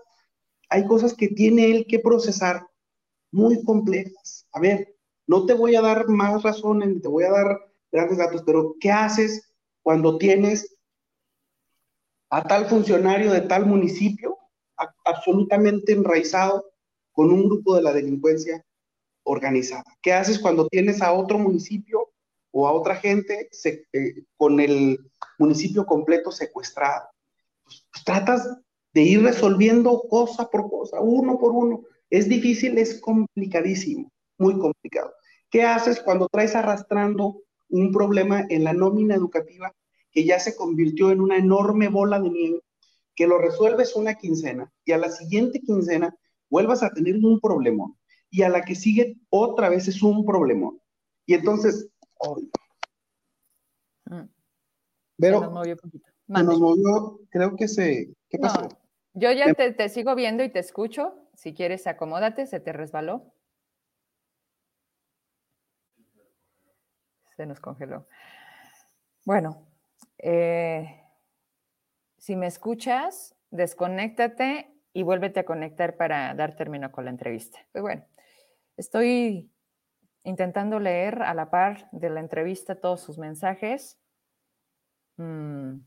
[0.69, 2.67] hay cosas que tiene él que procesar
[3.31, 4.47] muy complejas.
[4.53, 4.97] A ver,
[5.27, 7.61] no te voy a dar más razones, te voy a dar
[7.95, 10.77] grandes datos, pero ¿qué haces cuando tienes
[12.29, 14.37] a tal funcionario de tal municipio
[15.05, 16.65] absolutamente enraizado
[17.13, 18.65] con un grupo de la delincuencia
[19.23, 19.85] organizada.
[20.03, 22.11] ¿Qué haces cuando tienes a otro municipio
[22.51, 23.49] o a otra gente
[23.93, 24.99] eh, con el
[25.39, 27.09] municipio completo secuestrado?
[27.63, 28.59] Pues, pues, tratas
[28.93, 31.85] de ir resolviendo cosa por cosa, uno por uno.
[32.11, 35.13] Es difícil, es complicadísimo, muy complicado.
[35.51, 39.75] ¿Qué haces cuando traes arrastrando un problema en la nómina educativa
[40.11, 42.61] que ya se convirtió en una enorme bola de nieve
[43.15, 46.17] que lo resuelves una quincena y a la siguiente quincena
[46.51, 47.97] vuelvas a tener un problemón
[48.31, 50.81] y a la que sigue otra vez es un problemón.
[51.27, 51.89] Y entonces,
[54.07, 54.25] mm.
[55.17, 55.77] pero nos movió,
[56.27, 58.69] nos movió, creo que se, ¿qué pasó?
[59.15, 61.15] yo ya te, te, sigo viendo y te escucho.
[61.35, 63.33] Si quieres, acomódate, se te resbaló.
[67.37, 68.07] Se nos congeló.
[69.25, 69.67] Bueno,
[70.19, 71.03] eh,
[72.19, 77.59] si me escuchas, desconéctate y vuélvete a conectar para dar término con la entrevista.
[77.73, 78.05] Pues bueno,
[78.77, 79.51] estoy
[80.23, 83.99] intentando leer a la par de la entrevista todos sus mensajes.
[85.17, 85.81] Mm.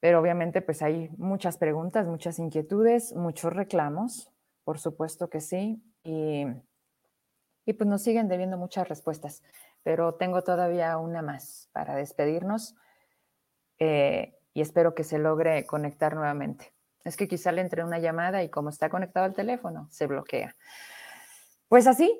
[0.00, 4.32] Pero obviamente pues hay muchas preguntas, muchas inquietudes, muchos reclamos,
[4.64, 5.82] por supuesto que sí.
[6.04, 6.46] Y,
[7.68, 9.42] y pues nos siguen debiendo muchas respuestas.
[9.82, 12.74] Pero tengo todavía una más para despedirnos.
[13.78, 16.72] Eh, y espero que se logre conectar nuevamente.
[17.04, 20.56] Es que quizá le entre una llamada y como está conectado al teléfono, se bloquea.
[21.68, 22.18] Pues así,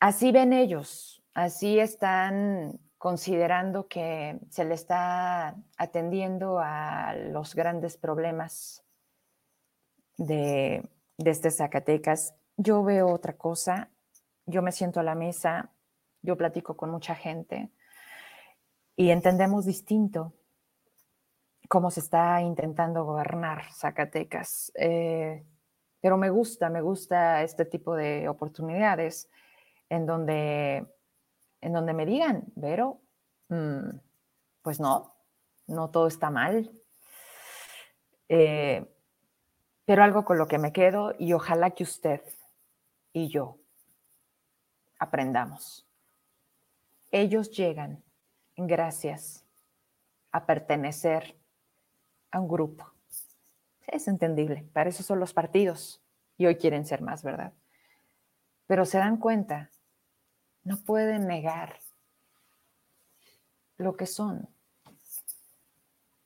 [0.00, 8.82] así ven ellos, así están considerando que se le está atendiendo a los grandes problemas
[10.16, 10.82] de,
[11.18, 12.34] de este Zacatecas.
[12.56, 13.90] Yo veo otra cosa,
[14.46, 15.70] yo me siento a la mesa,
[16.22, 17.70] yo platico con mucha gente
[18.94, 20.32] y entendemos distinto
[21.68, 24.72] cómo se está intentando gobernar Zacatecas.
[24.76, 25.44] Eh,
[26.00, 29.28] pero me gusta, me gusta este tipo de oportunidades
[29.88, 30.86] en donde,
[31.60, 33.00] en donde me digan, pero,
[33.48, 33.90] mm,
[34.62, 35.14] pues no,
[35.66, 36.70] no todo está mal.
[38.28, 38.84] Eh,
[39.84, 42.22] pero algo con lo que me quedo y ojalá que usted
[43.12, 43.58] y yo
[44.98, 45.86] aprendamos.
[47.10, 48.02] Ellos llegan
[48.56, 49.44] gracias
[50.32, 51.36] a pertenecer
[52.30, 52.92] a un grupo.
[53.86, 56.02] Es entendible, para eso son los partidos
[56.36, 57.52] y hoy quieren ser más, ¿verdad?
[58.66, 59.70] pero se dan cuenta,
[60.64, 61.80] no pueden negar
[63.78, 64.48] lo que son.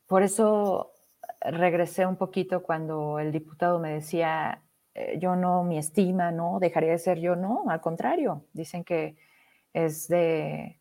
[0.06, 0.92] Por eso
[1.40, 4.62] regresé un poquito cuando el diputado me decía,
[5.01, 9.16] eh, yo no, mi estima, no, dejaría de ser yo, no, al contrario, dicen que
[9.72, 10.80] es de,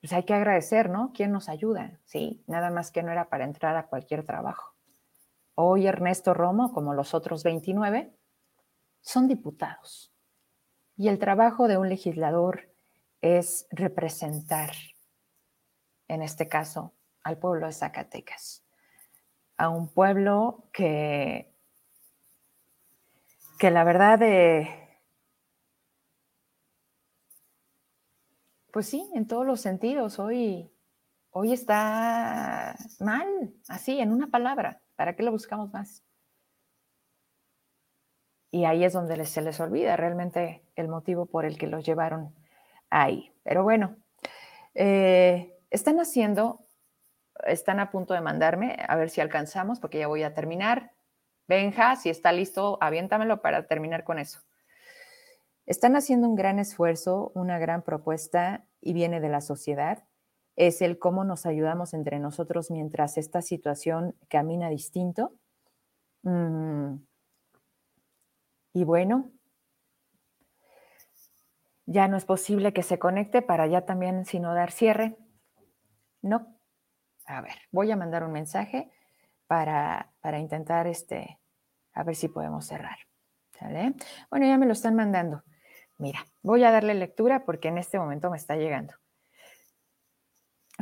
[0.00, 1.12] pues hay que agradecer, ¿no?
[1.14, 1.98] ¿Quién nos ayuda?
[2.04, 4.74] Sí, nada más que no era para entrar a cualquier trabajo.
[5.54, 8.12] Hoy Ernesto Romo, como los otros 29,
[9.00, 10.12] son diputados.
[10.96, 12.70] Y el trabajo de un legislador
[13.20, 14.72] es representar,
[16.08, 18.64] en este caso, al pueblo de Zacatecas,
[19.56, 21.49] a un pueblo que,
[23.60, 24.70] que la verdad, eh,
[28.72, 30.72] pues sí, en todos los sentidos, hoy,
[31.30, 36.02] hoy está mal, así, en una palabra, ¿para qué lo buscamos más?
[38.50, 42.34] Y ahí es donde se les olvida realmente el motivo por el que los llevaron
[42.88, 43.30] ahí.
[43.42, 43.94] Pero bueno,
[44.74, 46.64] eh, están haciendo,
[47.44, 50.92] están a punto de mandarme, a ver si alcanzamos, porque ya voy a terminar.
[51.50, 54.38] Benja, si está listo, aviéntamelo para terminar con eso.
[55.66, 60.04] Están haciendo un gran esfuerzo, una gran propuesta y viene de la sociedad.
[60.54, 65.32] Es el cómo nos ayudamos entre nosotros mientras esta situación camina distinto.
[66.22, 66.98] Mm.
[68.72, 69.32] Y bueno,
[71.84, 75.16] ya no es posible que se conecte para ya también, sino dar cierre.
[76.22, 76.56] No.
[77.26, 78.92] A ver, voy a mandar un mensaje
[79.48, 81.39] para, para intentar este,
[81.92, 82.98] a ver si podemos cerrar.
[84.30, 85.42] Bueno, ya me lo están mandando.
[85.98, 88.94] Mira, voy a darle lectura porque en este momento me está llegando.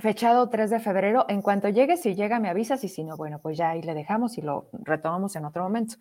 [0.01, 1.27] Fechado 3 de febrero.
[1.29, 3.95] En cuanto llegue, si llega, me avisas y si no, bueno, pues ya ahí le
[3.95, 5.97] dejamos y lo retomamos en otro momento.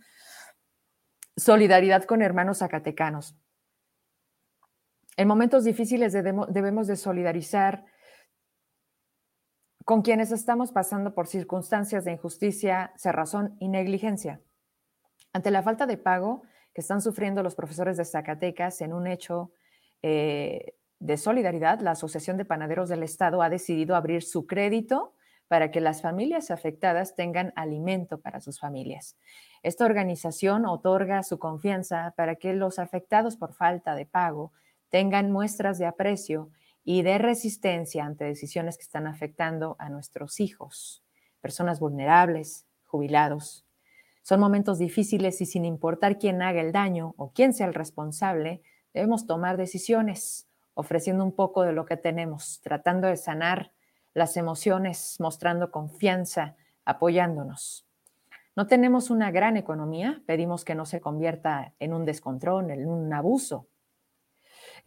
[1.35, 3.35] Solidaridad con hermanos zacatecanos.
[5.15, 7.85] En momentos difíciles debemos de solidarizar
[9.83, 14.41] con quienes estamos pasando por circunstancias de injusticia, cerrazón y negligencia.
[15.37, 16.41] Ante la falta de pago
[16.73, 19.51] que están sufriendo los profesores de Zacatecas en un hecho
[20.01, 25.13] eh, de solidaridad, la Asociación de Panaderos del Estado ha decidido abrir su crédito
[25.47, 29.15] para que las familias afectadas tengan alimento para sus familias.
[29.61, 34.53] Esta organización otorga su confianza para que los afectados por falta de pago
[34.89, 36.49] tengan muestras de aprecio
[36.83, 41.03] y de resistencia ante decisiones que están afectando a nuestros hijos,
[41.41, 43.66] personas vulnerables, jubilados.
[44.27, 48.61] Son momentos difíciles y sin importar quién haga el daño o quién sea el responsable,
[48.93, 53.71] debemos tomar decisiones, ofreciendo un poco de lo que tenemos, tratando de sanar
[54.13, 57.87] las emociones, mostrando confianza, apoyándonos.
[58.53, 63.13] No tenemos una gran economía, pedimos que no se convierta en un descontrol, en un
[63.13, 63.69] abuso,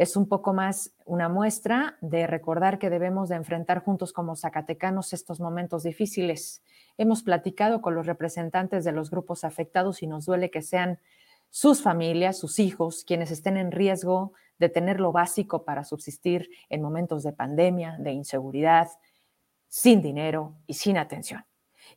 [0.01, 5.13] es un poco más una muestra de recordar que debemos de enfrentar juntos como zacatecanos
[5.13, 6.63] estos momentos difíciles.
[6.99, 10.99] Hemos platicado con los representantes de los grupos afectados y nos duele que sean
[11.51, 16.83] sus familias, sus hijos, quienes estén en riesgo de tener lo básico para subsistir en
[16.83, 18.89] momentos de pandemia, de inseguridad,
[19.69, 21.45] sin dinero y sin atención.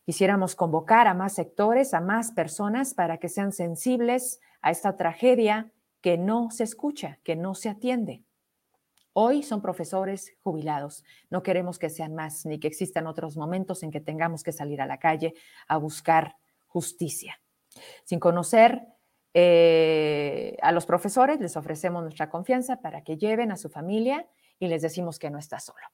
[0.06, 5.72] Quisiéramos convocar a más sectores, a más personas para que sean sensibles a esta tragedia
[6.02, 8.24] que no se escucha, que no se atiende.
[9.14, 11.04] Hoy son profesores jubilados.
[11.30, 14.82] No queremos que sean más ni que existan otros momentos en que tengamos que salir
[14.82, 15.36] a la calle
[15.68, 16.36] a buscar
[16.68, 17.40] justicia.
[18.04, 18.82] Sin conocer
[19.36, 24.28] eh, a los profesores, les ofrecemos nuestra confianza para que lleven a su familia
[24.60, 25.86] y les decimos que no está solo.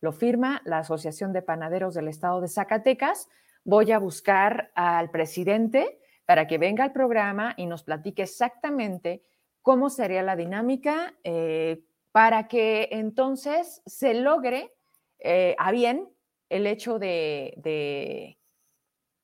[0.00, 3.28] Lo firma la Asociación de Panaderos del Estado de Zacatecas.
[3.64, 9.22] Voy a buscar al presidente para que venga al programa y nos platique exactamente
[9.62, 11.84] cómo sería la dinámica eh,
[12.14, 14.72] para que entonces se logre
[15.18, 16.08] eh, a bien
[16.48, 18.36] el hecho de,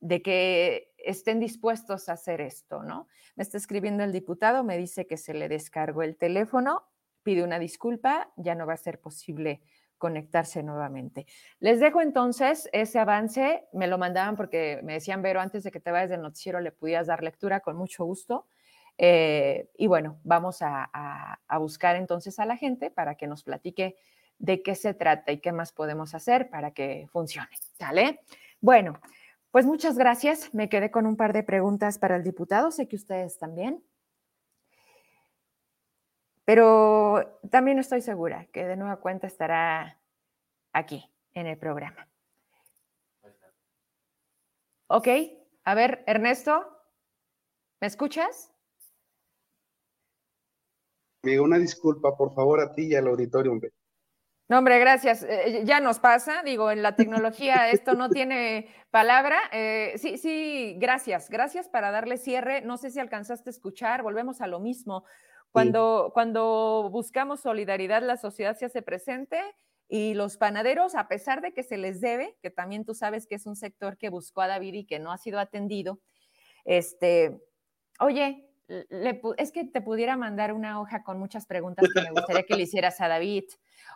[0.00, 3.06] de, que estén dispuestos a hacer esto, ¿no?
[3.36, 6.82] Me está escribiendo el diputado, me dice que se le descargó el teléfono,
[7.22, 9.62] pide una disculpa, ya no va a ser posible
[9.96, 11.26] conectarse nuevamente.
[11.60, 15.78] Les dejo entonces ese avance, me lo mandaban porque me decían, Vero, antes de que
[15.78, 18.48] te vayas del noticiero le pudieras dar lectura con mucho gusto.
[19.02, 23.96] Eh, y bueno, vamos a, buscar entonces a la gente para que nos platique
[24.38, 27.48] de qué se trata y qué más podemos hacer para que funcione.
[27.78, 28.20] ¿Sale?
[28.60, 29.00] Bueno,
[29.52, 30.52] pues muchas gracias.
[30.52, 32.70] Me quedé con un par de preguntas para el diputado.
[32.70, 33.82] Sé que ustedes también.
[36.44, 39.98] Pero también estoy segura que de nueva cuenta estará
[40.74, 42.06] aquí en el programa.
[44.88, 45.08] Ok,
[45.64, 46.66] a ver, Ernesto,
[47.80, 48.52] ¿me escuchas?
[51.22, 53.72] Amigo, una disculpa, por favor, a ti y al auditorio, hombre.
[54.48, 55.22] No, hombre, gracias.
[55.22, 59.38] Eh, ya nos pasa, digo, en la tecnología esto no tiene palabra.
[59.52, 61.30] Eh, sí, sí, gracias.
[61.30, 62.60] Gracias para darle cierre.
[62.62, 65.04] No sé si alcanzaste a escuchar, volvemos a lo mismo.
[65.52, 69.40] Cuando, cuando buscamos solidaridad, la sociedad se hace presente
[69.88, 73.34] y los panaderos, a pesar de que se les debe, que también tú sabes que
[73.34, 76.00] es un sector que buscó a David y que no ha sido atendido,
[76.64, 77.40] este,
[77.98, 78.49] oye,
[79.36, 82.62] es que te pudiera mandar una hoja con muchas preguntas que me gustaría que le
[82.62, 83.44] hicieras a David.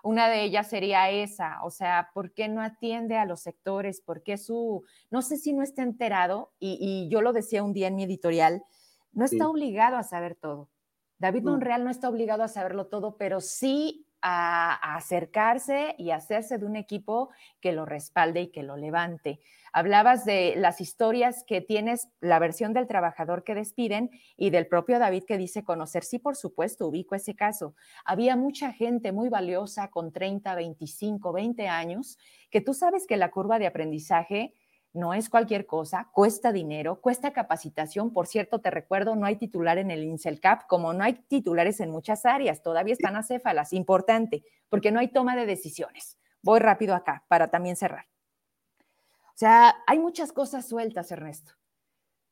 [0.03, 4.01] Una de ellas sería esa, o sea, ¿por qué no atiende a los sectores?
[4.01, 7.89] ¿Por qué su, no sé si no está enterado, y, yo lo decía un día
[7.89, 8.65] en mi editorial,
[9.13, 10.69] no está obligado a saber todo.
[11.19, 16.65] David Monreal no está obligado a saberlo todo, pero sí a, acercarse y hacerse de
[16.65, 17.29] un equipo
[17.61, 19.41] que lo respalde y que lo levante.
[19.73, 24.99] Hablabas de las historias que tienes, la versión del trabajador que despiden y del propio
[24.99, 26.05] David que dice conocer.
[26.05, 27.75] Sí, por supuesto, ubico ese caso.
[28.05, 32.19] Había mucha gente muy valiosa con 30, 25, 20 años,
[32.51, 34.55] que tú sabes que la curva de aprendizaje
[34.95, 38.13] no es cualquier cosa, cuesta dinero, cuesta capacitación.
[38.13, 41.91] Por cierto, te recuerdo, no hay titular en el INSELCAP, como no hay titulares en
[41.91, 46.17] muchas áreas, todavía están acéfalas, importante, porque no hay toma de decisiones.
[46.43, 48.07] Voy rápido acá para también cerrar.
[48.81, 51.53] O sea, hay muchas cosas sueltas, Ernesto.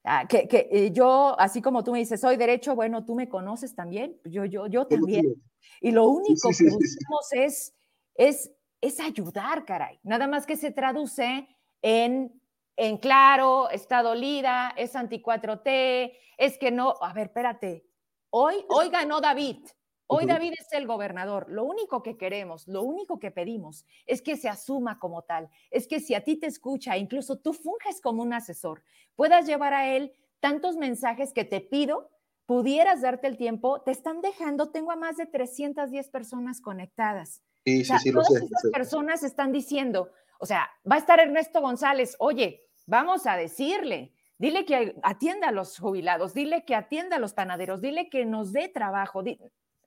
[0.05, 3.75] Ah, que, eh, yo, así como tú me dices, soy derecho, bueno, tú me conoces
[3.75, 5.35] también, yo, yo, yo también.
[5.81, 7.75] Y lo único que buscamos es,
[8.15, 9.99] es, es ayudar, caray.
[10.05, 11.49] Nada más que se traduce
[11.83, 12.42] en
[12.77, 17.87] en claro, está dolida, es anti 4T, es que no, a ver, espérate,
[18.31, 19.59] hoy, hoy ganó David,
[20.07, 24.37] hoy David es el gobernador, lo único que queremos, lo único que pedimos es que
[24.37, 28.23] se asuma como tal, es que si a ti te escucha, incluso tú funges como
[28.23, 28.83] un asesor,
[29.17, 32.11] puedas llevar a él tantos mensajes que te pido,
[32.47, 37.43] pudieras darte el tiempo, te están dejando, tengo a más de 310 personas conectadas.
[37.65, 40.11] Sí, sí, sí, todas esas personas están diciendo,
[40.43, 45.53] o sea, va a estar Ernesto González, oye, vamos a decirle, dile que atienda a
[45.53, 49.23] los jubilados, dile que atienda a los panaderos, dile que nos dé trabajo,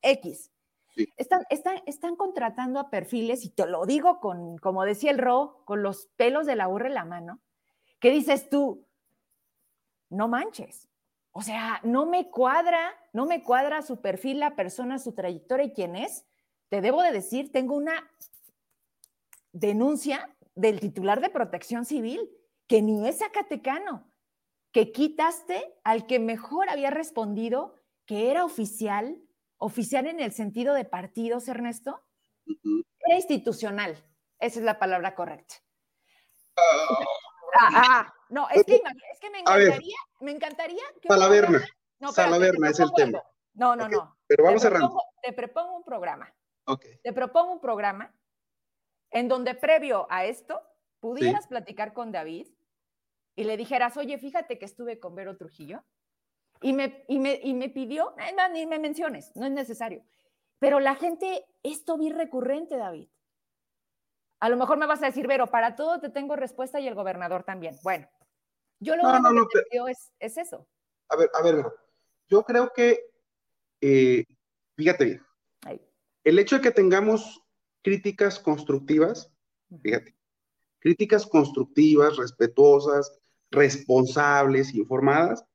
[0.01, 0.51] X.
[1.17, 5.61] Están, están, están, contratando a perfiles, y te lo digo con, como decía el Ro,
[5.65, 7.41] con los pelos de la burra en la mano,
[7.99, 8.87] que dices tú,
[10.09, 10.87] no manches.
[11.33, 15.73] O sea, no me cuadra, no me cuadra su perfil, la persona, su trayectoria y
[15.73, 16.23] quién es.
[16.69, 18.09] Te debo de decir, tengo una
[19.55, 22.29] denuncia del titular de protección civil,
[22.67, 24.11] que ni es zacatecano,
[24.71, 27.75] que quitaste al que mejor había respondido,
[28.05, 29.21] que era oficial,
[29.57, 32.01] oficial en el sentido de partidos, Ernesto,
[32.99, 33.91] era institucional,
[34.39, 35.55] esa es la palabra correcta.
[37.57, 41.07] Ah, ah no, es que, es que me encantaría, me encantaría que...
[41.07, 41.65] Salaverna,
[41.99, 43.21] no, Salaverna es el tema.
[43.53, 44.17] No, no, no.
[44.27, 44.97] Pero vamos cerrando.
[45.21, 46.33] Te propongo un programa.
[46.65, 46.97] Okay.
[47.03, 48.13] Te propongo un programa
[49.15, 50.61] en donde previo a esto
[50.99, 52.47] pudieras platicar con David
[53.33, 55.85] y le dijeras, oye, fíjate que estuve con Vero Trujillo
[56.61, 58.13] y me, y me, y me pidió,
[58.51, 60.03] ni me menciones, no es necesario.
[60.59, 63.07] Pero la gente, esto vi recurrente, David.
[64.41, 66.95] A lo mejor me vas a decir, Vero, para todo te tengo respuesta y el
[66.95, 67.77] gobernador también.
[67.83, 68.09] Bueno,
[68.81, 70.67] yo lo único que te es, es, eso.
[71.07, 71.73] A ver, a ver, Vero.
[72.27, 72.99] Yo creo que,
[73.79, 74.25] eh,
[74.75, 75.25] fíjate bien,
[76.25, 77.44] el hecho de que tengamos
[77.85, 79.31] críticas constructivas,
[79.83, 80.15] fíjate,
[80.79, 83.19] críticas constructivas, respetuosas,
[83.51, 85.45] responsables, informadas,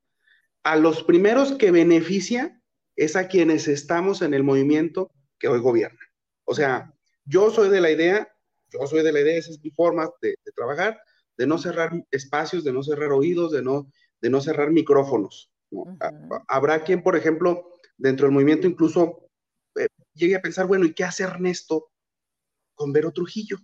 [0.63, 2.63] a los primeros que beneficia
[2.95, 5.11] es a quienes estamos en el movimiento
[5.41, 5.99] que hoy gobierna.
[6.45, 8.33] O sea, yo soy de la idea,
[8.69, 11.01] yo soy de la idea, esa es mi forma de, trabajar,
[11.37, 15.51] de no cerrar espacios, de no cerrar oídos, de no, de no cerrar micrófonos.
[16.47, 19.29] Habrá quien, por ejemplo, dentro del movimiento incluso
[19.75, 21.91] eh, llegue a pensar, bueno, ¿y qué hace Ernesto
[22.81, 23.59] con Vero Trujillo.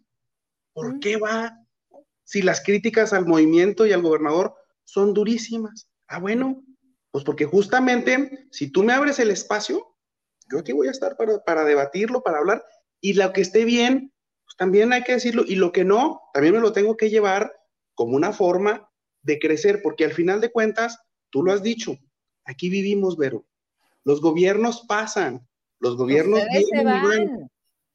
[0.74, 1.58] ¿Por qué va?
[2.24, 4.54] Si las críticas al movimiento y al gobernador
[4.84, 5.88] son durísimas.
[6.06, 6.62] Ah, bueno,
[7.10, 9.96] pues porque justamente si tú me abres el espacio,
[10.50, 12.62] yo aquí voy a estar para, debatirlo, para hablar,
[13.00, 14.12] y lo que esté bien,
[14.44, 17.54] pues también hay que decirlo, y lo que no, también me lo tengo que llevar
[17.94, 18.86] como una forma
[19.22, 20.98] de crecer, porque al final de cuentas,
[21.30, 21.96] tú lo has dicho,
[22.44, 23.46] aquí vivimos, Vero.
[24.04, 25.48] Los gobiernos pasan,
[25.80, 27.48] los gobiernos vienen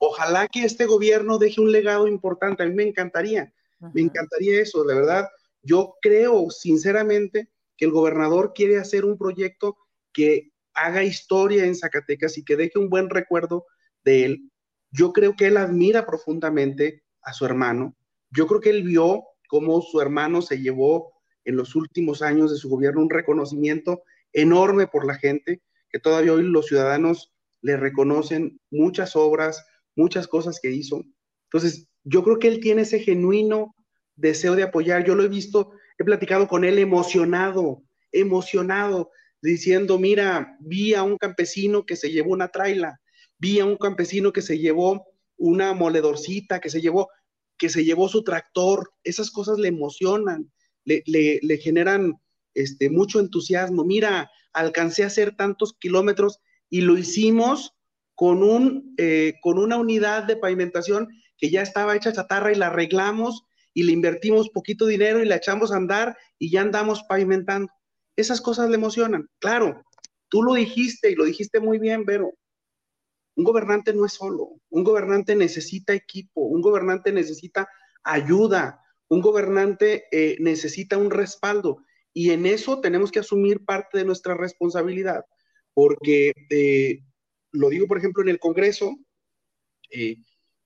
[0.03, 2.63] Ojalá que este gobierno deje un legado importante.
[2.63, 3.53] A mí me encantaría,
[3.93, 5.27] me encantaría eso, de verdad.
[5.61, 9.77] Yo creo sinceramente que el gobernador quiere hacer un proyecto
[10.11, 13.67] que haga historia en Zacatecas y que deje un buen recuerdo
[14.03, 14.51] de él.
[14.89, 17.95] Yo creo que él admira profundamente a su hermano.
[18.31, 21.13] Yo creo que él vio cómo su hermano se llevó
[21.45, 24.01] en los últimos años de su gobierno un reconocimiento
[24.33, 27.31] enorme por la gente, que todavía hoy los ciudadanos
[27.61, 29.63] le reconocen muchas obras,
[29.95, 31.03] muchas cosas que hizo.
[31.45, 33.75] Entonces, yo creo que él tiene ese genuino
[34.15, 35.05] deseo de apoyar.
[35.05, 39.11] Yo lo he visto, he platicado con él emocionado, emocionado,
[39.41, 42.99] diciendo, mira, vi a un campesino que se llevó una traila,
[43.37, 45.05] vi a un campesino que se llevó
[45.37, 47.09] una moledorcita, que se llevó,
[47.57, 48.91] que se llevó su tractor.
[49.03, 50.51] Esas cosas le emocionan,
[50.85, 52.15] le, le generan
[52.53, 53.83] este, mucho entusiasmo.
[53.83, 56.39] Mira, alcancé a hacer tantos kilómetros
[56.69, 57.73] y lo hicimos
[58.21, 61.09] con, un, eh, con una unidad de pavimentación
[61.39, 65.37] que ya estaba hecha chatarra y la arreglamos y le invertimos poquito dinero y la
[65.37, 67.73] echamos a andar y ya andamos pavimentando.
[68.15, 69.27] Esas cosas le emocionan.
[69.39, 69.83] Claro,
[70.29, 72.35] tú lo dijiste y lo dijiste muy bien, pero
[73.37, 77.67] un gobernante no es solo, un gobernante necesita equipo, un gobernante necesita
[78.03, 81.83] ayuda, un gobernante eh, necesita un respaldo.
[82.13, 85.25] Y en eso tenemos que asumir parte de nuestra responsabilidad,
[85.73, 86.99] porque eh,
[87.51, 88.97] lo digo, por ejemplo, en el Congreso,
[89.91, 90.17] eh,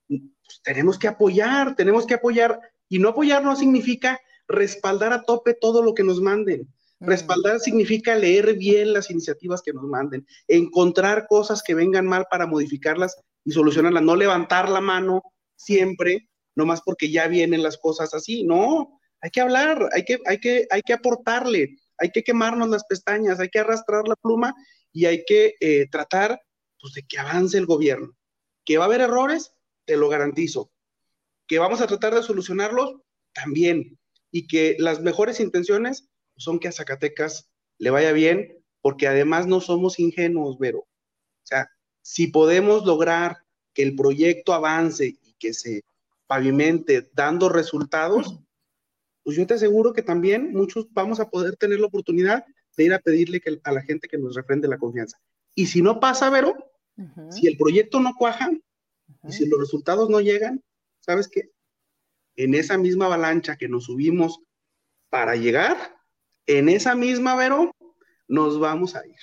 [0.08, 5.54] pues, tenemos que apoyar, tenemos que apoyar, y no apoyar no significa respaldar a tope
[5.54, 6.68] todo lo que nos manden.
[7.00, 12.48] Respaldar significa leer bien las iniciativas que nos manden, encontrar cosas que vengan mal para
[12.48, 15.22] modificarlas y solucionarlas, no levantar la mano
[15.56, 20.40] siempre, nomás porque ya vienen las cosas así, no, hay que hablar, hay que, hay
[20.40, 24.56] que, hay que aportarle, hay que quemarnos las pestañas, hay que arrastrar la pluma
[24.94, 26.40] y hay que eh, tratar
[26.86, 28.16] pues, de que avance el gobierno.
[28.64, 29.56] Que va a haber errores,
[29.86, 30.72] te lo garantizo.
[31.48, 32.98] Que vamos a tratar de solucionarlos,
[33.34, 33.98] también.
[34.30, 36.08] Y que las mejores intenciones
[36.38, 40.82] son que a Zacatecas le vaya bien, porque además no somos ingenuos, Vero.
[40.82, 41.72] O sea,
[42.04, 43.38] si podemos lograr
[43.74, 45.82] que el proyecto avance y que se
[46.28, 48.42] pavimente dando resultados,
[49.24, 52.46] pues yo te aseguro que también muchos vamos a poder tener la oportunidad
[52.78, 55.18] de ir a pedirle a la gente que nos refrende la confianza.
[55.56, 56.75] Y si no pasa, Vero,
[57.30, 58.50] si el proyecto no cuaja
[59.24, 60.64] y si los resultados no llegan,
[61.00, 61.52] ¿sabes qué?
[62.36, 64.42] En esa misma avalancha que nos subimos
[65.10, 65.78] para llegar,
[66.48, 67.72] en esa misma, Vero,
[68.28, 69.16] nos vamos a ir.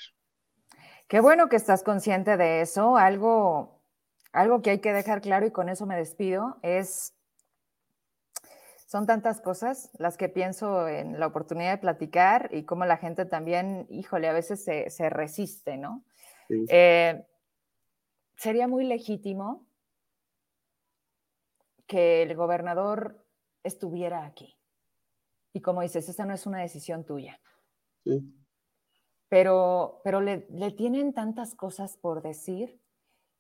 [1.09, 2.97] Qué bueno que estás consciente de eso.
[2.97, 3.83] Algo,
[4.33, 7.15] algo que hay que dejar claro y con eso me despido es
[8.93, 13.25] son tantas cosas las que pienso en la oportunidad de platicar y cómo la gente
[13.25, 16.05] también, híjole, a veces se, resiste, ¿no?
[16.69, 17.25] Eh,
[18.43, 19.65] sería muy legítimo
[21.87, 23.25] que el gobernador
[23.63, 24.59] estuviera aquí.
[25.53, 27.41] Y como dices, esta no es una decisión tuya.
[29.29, 32.83] Pero, pero le, le tienen tantas cosas por decir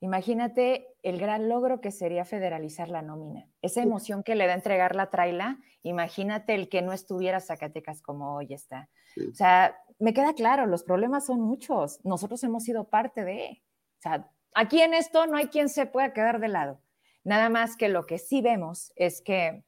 [0.03, 3.49] Imagínate el gran logro que sería federalizar la nómina.
[3.63, 8.35] Esa emoción que le da entregar la traila, imagínate el que no estuviera Zacatecas como
[8.35, 8.91] hoy está.
[9.31, 12.05] O sea, me queda claro, los problemas son muchos.
[12.05, 13.63] Nosotros hemos sido parte de.
[13.99, 16.81] O sea, aquí en esto no hay quien se pueda quedar de lado.
[17.25, 19.65] Nada más que lo que sí vemos es que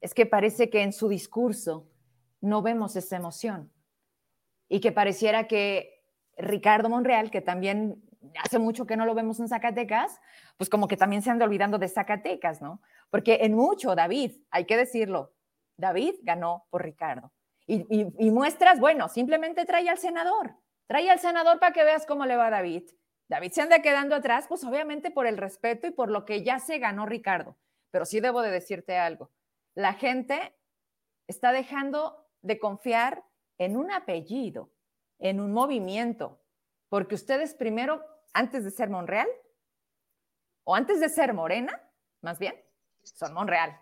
[0.00, 1.86] es que parece que en su discurso
[2.40, 3.70] no vemos esa emoción
[4.68, 6.02] y que pareciera que
[6.38, 8.02] Ricardo Monreal, que también
[8.42, 10.20] hace mucho que no lo vemos en Zacatecas,
[10.56, 12.80] pues como que también se anda olvidando de Zacatecas, ¿no?
[13.10, 15.34] Porque en mucho, David, hay que decirlo,
[15.76, 17.32] David ganó por Ricardo.
[17.66, 20.56] Y, muestras, bueno, simplemente trae al senador,
[20.88, 22.82] trae al senador para que veas cómo le va a David.
[23.30, 26.58] David se anda quedando atrás, pues obviamente por el respeto y por lo que ya
[26.58, 27.56] se ganó Ricardo.
[27.92, 29.30] Pero sí debo de decirte algo,
[29.76, 30.56] la gente
[31.28, 33.22] está dejando de confiar
[33.56, 34.72] en un apellido,
[35.20, 36.42] en un movimiento,
[36.88, 39.28] porque ustedes primero, antes de ser Monreal,
[40.64, 41.80] o antes de ser Morena,
[42.22, 42.60] más bien,
[43.04, 43.80] son Monreal.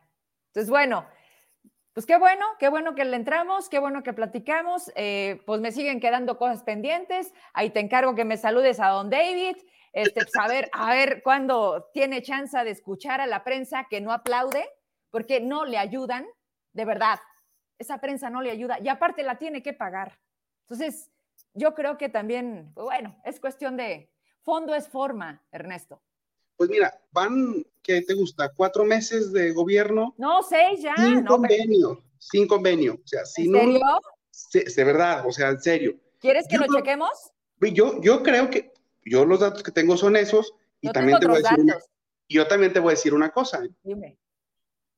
[0.49, 1.07] Entonces, bueno,
[1.99, 4.93] pues qué bueno, qué bueno que le entramos, qué bueno que platicamos.
[4.95, 7.35] Eh, pues me siguen quedando cosas pendientes.
[7.55, 9.57] Ahí te encargo que me saludes a don David.
[9.93, 14.01] Este, pues a ver, a ver cuándo tiene chance de escuchar a la prensa que
[14.01, 14.65] no aplaude,
[15.11, 16.25] porque no le ayudan,
[16.73, 17.19] de verdad.
[17.81, 20.21] Esa prensa no le ayuda y aparte la tiene que pagar.
[20.69, 21.11] Entonces,
[21.53, 26.01] yo creo que también, pues, bueno, es cuestión de fondo es forma, Ernesto.
[26.59, 28.53] Pues mira, van, ¿qué te gusta?
[28.53, 30.13] ¿Cuatro meses de gobierno?
[30.19, 30.93] No, seis ya.
[30.97, 32.95] Sin convenio, sin convenio.
[32.95, 33.81] O sea, ¿En serio?
[34.53, 35.97] de verdad, o sea, en serio.
[36.19, 37.31] ¿Quieres que lo chequemos?
[37.61, 38.73] Yo, yo creo que,
[39.05, 41.79] yo los datos que tengo son esos, y también te voy a decir una,
[42.29, 43.65] yo también te voy a decir una cosa.
[43.65, 43.71] ¿eh?
[43.85, 44.19] Dime.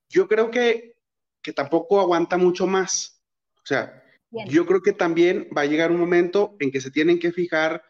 [0.09, 0.97] Yo creo que,
[1.43, 3.23] que tampoco aguanta mucho más.
[3.63, 4.03] O sea,
[4.47, 7.85] yo creo que también va a llegar un momento en que se tienen que fijar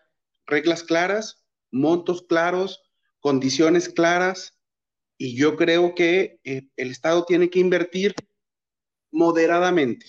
[0.44, 2.89] reglas claras, montos claros,
[3.20, 4.54] condiciones claras,
[5.16, 8.14] y yo creo que eh, el Estado tiene que invertir
[9.12, 10.06] moderadamente.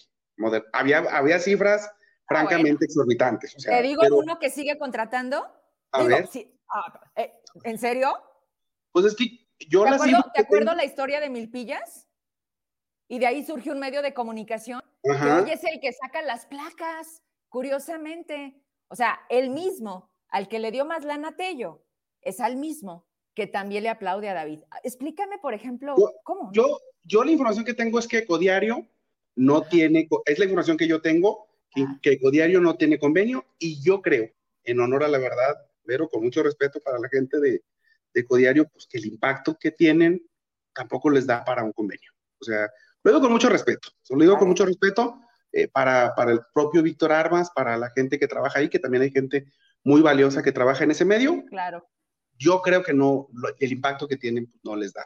[0.71, 3.55] había, había cifras ah, francamente exorbitantes.
[3.61, 5.45] ¿Te digo uno que sigue contratando?
[5.91, 6.29] A ver.
[6.69, 7.33] Ah, eh,
[7.63, 8.13] ¿En serio?
[8.93, 12.07] Pues es que yo ¿Te la acuerdo, ¿Te acuerdo la historia de Milpillas?
[13.09, 16.45] Y de ahí surge un medio de comunicación que hoy es el que saca las
[16.45, 18.63] placas, curiosamente.
[18.87, 21.83] O sea, el mismo al que le dio más lana a Tello
[22.21, 24.59] es al mismo que también le aplaude a David.
[24.83, 26.51] Explícame, por ejemplo, cómo.
[26.53, 28.87] Yo, yo la información que tengo es que Codiario
[29.35, 33.81] no tiene, es la información que yo tengo, que, que, Codiario no tiene convenio y
[33.81, 34.29] yo creo,
[34.63, 35.55] en honor a la verdad,
[35.85, 37.63] pero con mucho respeto para la gente de,
[38.13, 40.21] de Codiario, pues que el impacto que tienen
[40.73, 42.11] tampoco les da para un convenio.
[42.39, 42.69] O sea,
[43.03, 45.19] lo digo con mucho respeto, lo digo con mucho respeto
[45.51, 49.03] eh, para, para el propio Víctor Armas, para la gente que trabaja ahí, que también
[49.03, 49.45] hay gente
[49.83, 51.43] muy valiosa que trabaja en ese medio.
[51.45, 51.87] Claro.
[52.41, 53.27] Yo creo que no,
[53.59, 55.05] el impacto que tienen pues, no les da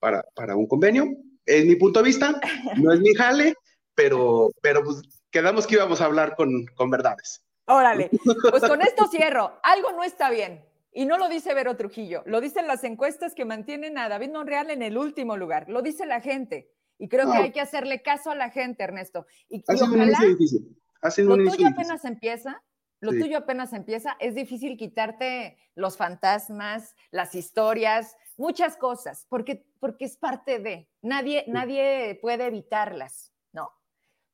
[0.00, 1.06] para, para, para un convenio.
[1.46, 2.40] Es mi punto de vista,
[2.76, 3.54] no es mi jale,
[3.94, 7.44] pero, pero pues quedamos que íbamos a hablar con, con verdades.
[7.66, 8.10] Órale,
[8.50, 9.60] pues con esto cierro.
[9.62, 10.64] Algo no está bien.
[10.92, 14.70] Y no lo dice Vero Trujillo, lo dicen las encuestas que mantienen a David Monreal
[14.70, 16.70] en el último lugar, lo dice la gente.
[16.98, 19.26] Y creo que hay que hacerle caso a la gente, Ernesto.
[19.48, 20.76] Y, ha sido ojalá, un difícil.
[21.00, 22.62] Ha sido lo tuyo apenas empieza,
[23.02, 30.04] lo tuyo apenas empieza, es difícil quitarte los fantasmas, las historias, muchas cosas, porque, porque
[30.04, 33.72] es parte de, nadie, nadie puede evitarlas, ¿no?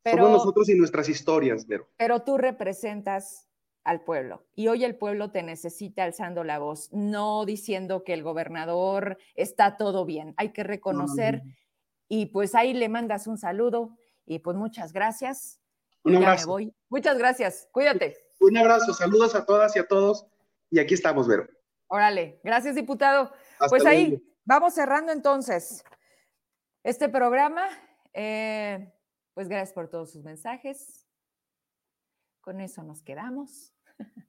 [0.02, 1.88] Pero, Somos nosotros y nuestras historias, Vero.
[1.96, 3.48] Pero tú representas
[3.84, 4.44] al pueblo.
[4.54, 9.78] Y hoy el pueblo te necesita alzando la voz, no diciendo que el gobernador está
[9.78, 10.34] todo bien.
[10.36, 11.42] Hay que reconocer
[12.06, 13.96] y pues ahí le mandas un saludo
[14.26, 15.58] y pues muchas gracias.
[16.04, 16.40] Un abrazo.
[16.40, 16.74] Ya me voy.
[16.90, 17.66] Muchas gracias.
[17.72, 18.27] Cuídate.
[18.40, 18.92] Un abrazo.
[18.94, 20.26] Saludos a todas y a todos.
[20.70, 21.46] Y aquí estamos, Vero.
[21.88, 22.40] Órale.
[22.44, 23.32] Gracias, diputado.
[23.68, 25.84] pues ahí vamos cerrando entonces
[26.82, 27.66] este programa.
[28.12, 28.92] Eh,
[29.34, 31.06] pues gracias por todos sus mensajes.
[32.40, 33.74] Con eso nos quedamos.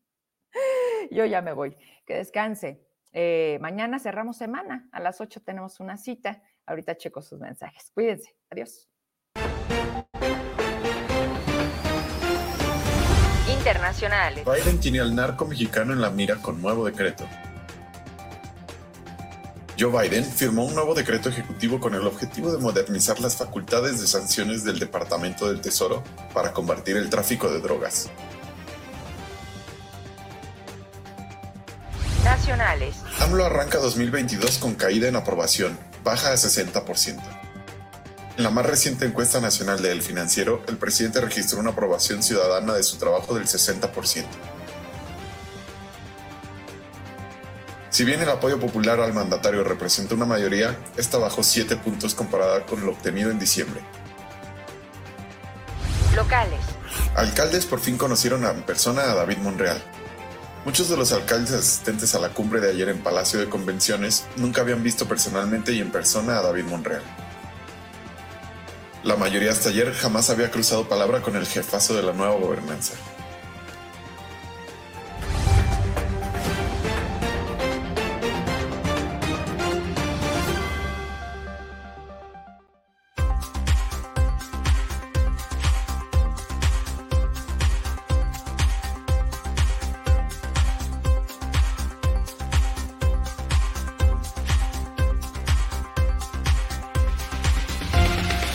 [1.11, 1.77] Yo ya me voy.
[2.05, 2.85] Que descanse.
[3.11, 4.89] Eh, mañana cerramos semana.
[4.91, 6.41] A las 8 tenemos una cita.
[6.65, 7.91] Ahorita checo sus mensajes.
[7.91, 8.35] Cuídense.
[8.49, 8.88] Adiós.
[13.69, 14.45] Internacionales.
[14.45, 17.27] Biden tiene al narco mexicano en la mira con nuevo decreto.
[19.79, 24.07] Joe Biden firmó un nuevo decreto ejecutivo con el objetivo de modernizar las facultades de
[24.07, 26.03] sanciones del Departamento del Tesoro
[26.33, 28.09] para combatir el tráfico de drogas.
[32.23, 32.95] nacionales.
[33.19, 37.21] AMLO arranca 2022 con caída en aprobación, baja a 60%.
[38.39, 42.73] En la más reciente encuesta nacional de El Financiero, el presidente registró una aprobación ciudadana
[42.73, 44.23] de su trabajo del 60%.
[47.89, 52.65] Si bien el apoyo popular al mandatario representa una mayoría, esta bajó 7 puntos comparada
[52.65, 53.81] con lo obtenido en diciembre.
[56.15, 56.61] Locales.
[57.15, 59.83] Alcaldes por fin conocieron en persona a David Monreal,
[60.63, 64.61] Muchos de los alcaldes asistentes a la cumbre de ayer en Palacio de Convenciones nunca
[64.61, 67.03] habían visto personalmente y en persona a David Monreal.
[69.03, 72.95] La mayoría hasta ayer jamás había cruzado palabra con el jefazo de la nueva gobernanza.